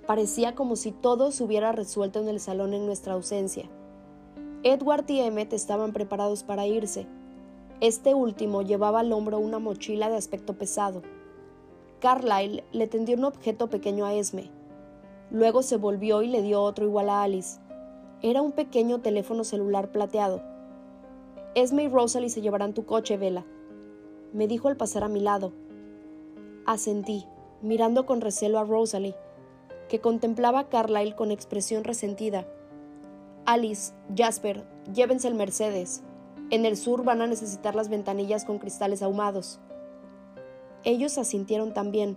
Parecía 0.07 0.55
como 0.55 0.77
si 0.77 0.93
todo 0.93 1.33
se 1.33 1.43
hubiera 1.43 1.73
resuelto 1.73 2.21
en 2.21 2.29
el 2.29 2.39
salón 2.39 2.73
en 2.73 2.87
nuestra 2.87 3.15
ausencia. 3.15 3.69
Edward 4.63 5.11
y 5.11 5.19
Emmet 5.19 5.53
estaban 5.53 5.93
preparados 5.93 6.45
para 6.45 6.69
irse. 6.69 7.09
Este 7.81 8.15
último 8.15 8.63
llevaba 8.63 9.01
al 9.01 9.13
hombro 9.13 9.41
una 9.41 9.59
mochila 9.59 10.09
de 10.09 10.17
aspecto 10.17 10.55
pesado. 10.55 11.03
Carlyle 11.99 12.63
le 12.71 12.87
tendió 12.87 13.17
un 13.17 13.25
objeto 13.25 13.67
pequeño 13.67 14.07
a 14.07 14.15
Esme. 14.15 14.53
Luego 15.31 15.63
se 15.63 15.77
volvió 15.77 16.23
y 16.23 16.29
le 16.29 16.43
dio 16.43 16.63
otro 16.63 16.85
igual 16.85 17.09
a 17.09 17.23
Alice. 17.23 17.61
Era 18.23 18.43
un 18.43 18.53
pequeño 18.53 19.01
teléfono 19.01 19.45
celular 19.45 19.91
plateado. 19.93 20.43
Esme 21.55 21.85
y 21.85 21.89
Rosalie 21.89 22.31
se 22.31 22.41
llevarán 22.41 22.75
tu 22.75 22.85
coche, 22.85 23.17
Vela, 23.17 23.45
me 24.33 24.47
dijo 24.47 24.69
al 24.69 24.77
pasar 24.77 25.05
a 25.05 25.09
mi 25.09 25.21
lado. 25.21 25.53
Asentí, 26.67 27.27
mirando 27.63 28.07
con 28.07 28.21
recelo 28.21 28.59
a 28.59 28.65
Rosalie, 28.65 29.17
que 29.89 30.01
contemplaba 30.01 30.61
a 30.61 30.69
Carlyle 30.69 31.17
con 31.17 31.31
expresión 31.31 31.85
resentida. 31.85 32.47
Alice, 33.45 33.93
Jasper, 34.17 34.65
llévense 34.93 35.27
el 35.27 35.35
Mercedes. 35.35 36.03
En 36.51 36.65
el 36.65 36.77
sur 36.77 37.05
van 37.05 37.23
a 37.23 37.27
necesitar 37.27 37.75
las 37.75 37.89
ventanillas 37.89 38.45
con 38.45 38.59
cristales 38.59 39.03
ahumados. 39.03 39.59
Ellos 40.85 41.19
asintieron 41.19 41.75
también. 41.75 42.17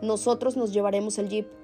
Nosotros 0.00 0.56
nos 0.56 0.72
llevaremos 0.72 1.18
el 1.18 1.28
jeep. 1.28 1.61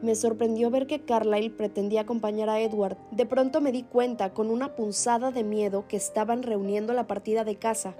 Me 0.00 0.14
sorprendió 0.14 0.70
ver 0.70 0.86
que 0.86 1.00
Carlyle 1.00 1.50
pretendía 1.50 2.02
acompañar 2.02 2.48
a 2.48 2.60
Edward. 2.60 2.96
De 3.10 3.26
pronto 3.26 3.60
me 3.60 3.72
di 3.72 3.82
cuenta, 3.82 4.32
con 4.32 4.50
una 4.50 4.76
punzada 4.76 5.32
de 5.32 5.42
miedo, 5.42 5.86
que 5.88 5.96
estaban 5.96 6.44
reuniendo 6.44 6.92
la 6.92 7.08
partida 7.08 7.42
de 7.42 7.56
casa. 7.56 7.96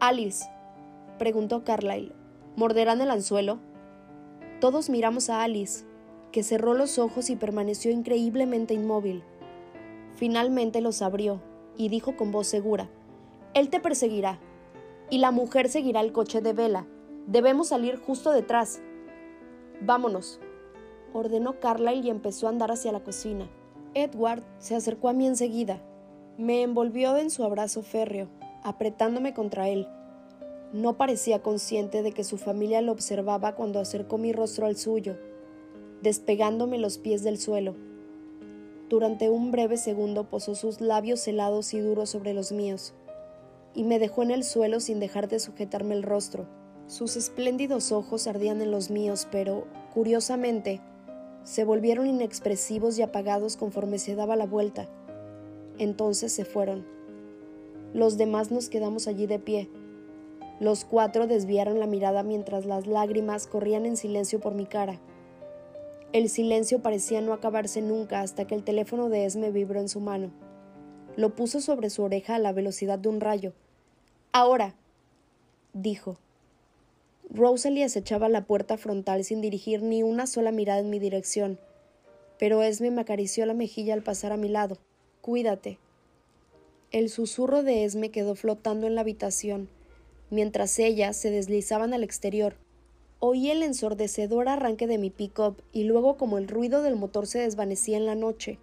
Alice, 0.00 0.44
preguntó 1.18 1.64
Carlyle, 1.64 2.12
¿morderán 2.56 3.00
el 3.00 3.10
anzuelo? 3.10 3.58
Todos 4.60 4.90
miramos 4.90 5.30
a 5.30 5.42
Alice, 5.42 5.86
que 6.30 6.42
cerró 6.42 6.74
los 6.74 6.98
ojos 6.98 7.30
y 7.30 7.36
permaneció 7.36 7.90
increíblemente 7.90 8.74
inmóvil. 8.74 9.22
Finalmente 10.16 10.82
los 10.82 11.00
abrió 11.00 11.40
y 11.76 11.88
dijo 11.88 12.16
con 12.16 12.32
voz 12.32 12.48
segura, 12.48 12.90
Él 13.54 13.70
te 13.70 13.80
perseguirá, 13.80 14.40
y 15.10 15.18
la 15.18 15.30
mujer 15.30 15.70
seguirá 15.70 16.00
el 16.00 16.12
coche 16.12 16.42
de 16.42 16.52
vela. 16.52 16.86
Debemos 17.26 17.68
salir 17.68 17.96
justo 17.96 18.30
detrás. 18.32 18.82
Vámonos, 19.80 20.40
ordenó 21.12 21.60
Carlyle 21.60 22.06
y 22.06 22.10
empezó 22.10 22.46
a 22.46 22.50
andar 22.50 22.70
hacia 22.70 22.92
la 22.92 23.00
cocina. 23.00 23.48
Edward 23.94 24.42
se 24.58 24.74
acercó 24.74 25.08
a 25.08 25.12
mí 25.12 25.26
enseguida. 25.26 25.82
Me 26.36 26.62
envolvió 26.62 27.16
en 27.16 27.30
su 27.30 27.44
abrazo 27.44 27.82
férreo 27.82 28.28
apretándome 28.62 29.34
contra 29.34 29.68
él. 29.68 29.88
No 30.72 30.96
parecía 30.96 31.42
consciente 31.42 32.02
de 32.02 32.12
que 32.12 32.24
su 32.24 32.36
familia 32.36 32.82
lo 32.82 32.92
observaba 32.92 33.54
cuando 33.54 33.80
acercó 33.80 34.18
mi 34.18 34.32
rostro 34.32 34.66
al 34.66 34.76
suyo, 34.76 35.16
despegándome 36.02 36.78
los 36.78 36.98
pies 36.98 37.22
del 37.22 37.38
suelo. 37.38 37.74
Durante 38.88 39.28
un 39.28 39.50
breve 39.50 39.76
segundo 39.76 40.24
posó 40.24 40.54
sus 40.54 40.80
labios 40.80 41.26
helados 41.26 41.72
y 41.74 41.80
duros 41.80 42.10
sobre 42.10 42.34
los 42.34 42.52
míos, 42.52 42.94
y 43.74 43.84
me 43.84 43.98
dejó 43.98 44.22
en 44.22 44.30
el 44.30 44.44
suelo 44.44 44.80
sin 44.80 45.00
dejar 45.00 45.28
de 45.28 45.40
sujetarme 45.40 45.94
el 45.94 46.02
rostro. 46.02 46.46
Sus 46.86 47.16
espléndidos 47.16 47.92
ojos 47.92 48.26
ardían 48.26 48.62
en 48.62 48.70
los 48.70 48.90
míos, 48.90 49.28
pero, 49.30 49.66
curiosamente, 49.92 50.80
se 51.44 51.64
volvieron 51.64 52.06
inexpresivos 52.06 52.98
y 52.98 53.02
apagados 53.02 53.56
conforme 53.56 53.98
se 53.98 54.14
daba 54.14 54.36
la 54.36 54.46
vuelta. 54.46 54.88
Entonces 55.78 56.32
se 56.32 56.44
fueron. 56.44 56.86
Los 57.94 58.18
demás 58.18 58.50
nos 58.50 58.68
quedamos 58.68 59.08
allí 59.08 59.26
de 59.26 59.38
pie. 59.38 59.70
Los 60.60 60.84
cuatro 60.84 61.26
desviaron 61.26 61.78
la 61.78 61.86
mirada 61.86 62.22
mientras 62.22 62.66
las 62.66 62.86
lágrimas 62.86 63.46
corrían 63.46 63.86
en 63.86 63.96
silencio 63.96 64.40
por 64.40 64.54
mi 64.54 64.66
cara. 64.66 65.00
El 66.12 66.28
silencio 66.28 66.80
parecía 66.80 67.20
no 67.20 67.32
acabarse 67.32 67.80
nunca 67.82 68.20
hasta 68.20 68.46
que 68.46 68.54
el 68.54 68.64
teléfono 68.64 69.08
de 69.08 69.24
Esme 69.24 69.50
vibró 69.50 69.80
en 69.80 69.88
su 69.88 70.00
mano. 70.00 70.30
Lo 71.16 71.34
puso 71.34 71.60
sobre 71.60 71.90
su 71.90 72.02
oreja 72.02 72.36
a 72.36 72.38
la 72.38 72.52
velocidad 72.52 72.98
de 72.98 73.08
un 73.08 73.20
rayo. 73.20 73.52
Ahora, 74.32 74.74
dijo. 75.72 76.16
Rosalie 77.30 77.84
acechaba 77.84 78.28
la 78.28 78.44
puerta 78.44 78.78
frontal 78.78 79.22
sin 79.22 79.40
dirigir 79.40 79.82
ni 79.82 80.02
una 80.02 80.26
sola 80.26 80.50
mirada 80.50 80.80
en 80.80 80.88
mi 80.88 80.98
dirección, 80.98 81.58
pero 82.38 82.62
Esme 82.62 82.90
me 82.90 83.02
acarició 83.02 83.44
la 83.44 83.54
mejilla 83.54 83.94
al 83.94 84.02
pasar 84.02 84.32
a 84.32 84.38
mi 84.38 84.48
lado. 84.48 84.78
Cuídate, 85.20 85.78
el 86.90 87.10
susurro 87.10 87.62
de 87.62 87.84
Esme 87.84 88.10
quedó 88.10 88.34
flotando 88.34 88.86
en 88.86 88.94
la 88.94 89.02
habitación, 89.02 89.68
mientras 90.30 90.78
ellas 90.78 91.18
se 91.18 91.30
deslizaban 91.30 91.92
al 91.92 92.02
exterior. 92.02 92.56
Oí 93.20 93.50
el 93.50 93.62
ensordecedor 93.62 94.48
arranque 94.48 94.86
de 94.86 94.96
mi 94.96 95.10
pick-up 95.10 95.62
y 95.70 95.84
luego 95.84 96.16
como 96.16 96.38
el 96.38 96.48
ruido 96.48 96.80
del 96.82 96.96
motor 96.96 97.26
se 97.26 97.40
desvanecía 97.40 97.98
en 97.98 98.06
la 98.06 98.14
noche. 98.14 98.58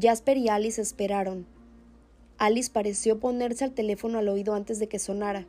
Jasper 0.00 0.38
y 0.38 0.48
Alice 0.48 0.80
esperaron. 0.80 1.44
Alice 2.38 2.70
pareció 2.72 3.20
ponerse 3.20 3.64
al 3.64 3.72
teléfono 3.72 4.18
al 4.18 4.28
oído 4.28 4.54
antes 4.54 4.78
de 4.78 4.88
que 4.88 4.98
sonara. 4.98 5.46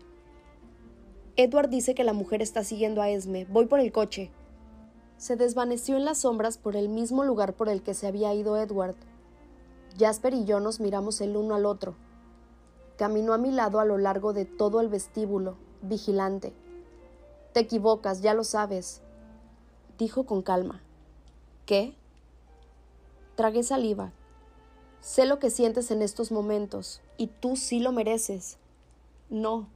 Edward 1.38 1.69
dice 1.69 1.95
que 1.95 2.06
la 2.06 2.13
mujer 2.13 2.41
está 2.41 2.63
siguiendo 2.63 3.02
a 3.02 3.10
Esme. 3.10 3.45
Voy 3.45 3.65
por 3.65 3.82
el 3.82 3.91
coche. 3.91 4.32
Se 5.17 5.36
desvaneció 5.36 5.98
en 5.98 6.06
las 6.06 6.19
sombras 6.19 6.58
por 6.58 6.78
el 6.78 6.88
mismo 6.88 7.26
lugar 7.26 7.54
por 7.54 7.67
el 7.67 7.84
que 7.84 7.93
se 7.93 8.08
había 8.08 8.34
ido 8.34 8.56
Edward. 8.56 8.95
Jasper 10.00 10.34
y 10.34 10.45
yo 10.45 10.62
nos 10.62 10.80
miramos 10.80 11.19
el 11.19 11.36
uno 11.36 11.56
al 11.56 11.65
otro. 11.65 11.95
Caminó 12.98 13.34
a 13.34 13.38
mi 13.38 13.52
lado 13.52 13.82
a 13.82 13.86
lo 13.86 13.98
largo 13.98 14.32
de 14.32 14.45
todo 14.45 14.80
el 14.80 14.88
vestíbulo, 14.88 15.58
vigilante. 15.82 16.54
Te 17.52 17.60
equivocas, 17.60 18.21
ya 18.21 18.34
lo 18.34 18.45
sabes, 18.45 19.02
dijo 19.98 20.26
con 20.26 20.41
calma. 20.41 20.82
¿Qué? 21.65 21.95
Tragué 23.36 23.63
saliva. 23.63 24.13
Sé 25.02 25.26
lo 25.26 25.39
que 25.39 25.50
sientes 25.50 25.91
en 25.91 26.02
estos 26.02 26.32
momentos, 26.32 27.02
y 27.17 27.28
tú 27.28 27.58
sí 27.58 27.80
lo 27.80 27.91
mereces. 27.91 28.58
No, 29.30 29.67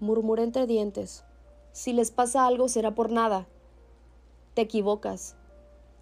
murmuré 0.00 0.42
entre 0.42 0.66
dientes. 0.66 1.24
Si 1.72 1.92
les 1.92 2.10
pasa 2.10 2.46
algo 2.46 2.68
será 2.68 2.94
por 2.94 3.10
nada. 3.10 3.46
Te 4.54 4.62
equivocas, 4.62 5.36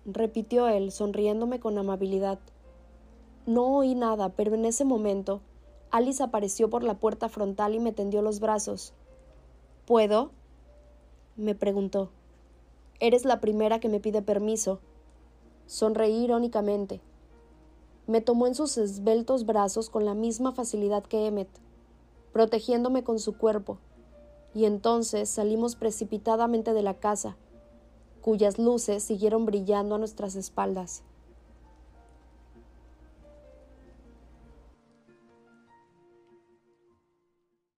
repitió 0.06 0.68
él, 0.68 0.90
sonriéndome 0.90 1.60
con 1.60 1.76
amabilidad. 1.76 2.38
No 3.46 3.76
oí 3.76 3.94
nada, 3.94 4.30
pero 4.30 4.54
en 4.54 4.64
ese 4.64 4.84
momento 4.84 5.40
Alice 5.90 6.22
apareció 6.22 6.70
por 6.70 6.82
la 6.82 6.98
puerta 6.98 7.28
frontal 7.28 7.74
y 7.74 7.80
me 7.80 7.92
tendió 7.92 8.22
los 8.22 8.40
brazos. 8.40 8.92
¿Puedo? 9.86 10.30
me 11.36 11.54
preguntó. 11.54 12.10
Eres 13.00 13.24
la 13.24 13.40
primera 13.40 13.78
que 13.78 13.88
me 13.88 14.00
pide 14.00 14.22
permiso. 14.22 14.80
Sonreí 15.66 16.24
irónicamente. 16.24 17.00
Me 18.06 18.20
tomó 18.20 18.46
en 18.46 18.54
sus 18.54 18.76
esbeltos 18.76 19.46
brazos 19.46 19.88
con 19.88 20.04
la 20.04 20.14
misma 20.14 20.52
facilidad 20.52 21.04
que 21.04 21.26
Emmet, 21.26 21.48
protegiéndome 22.38 23.02
con 23.02 23.18
su 23.18 23.36
cuerpo, 23.36 23.80
y 24.54 24.66
entonces 24.66 25.28
salimos 25.28 25.74
precipitadamente 25.74 26.72
de 26.72 26.82
la 26.84 26.94
casa, 26.94 27.36
cuyas 28.20 28.60
luces 28.60 29.02
siguieron 29.02 29.44
brillando 29.44 29.96
a 29.96 29.98
nuestras 29.98 30.36
espaldas. 30.36 31.02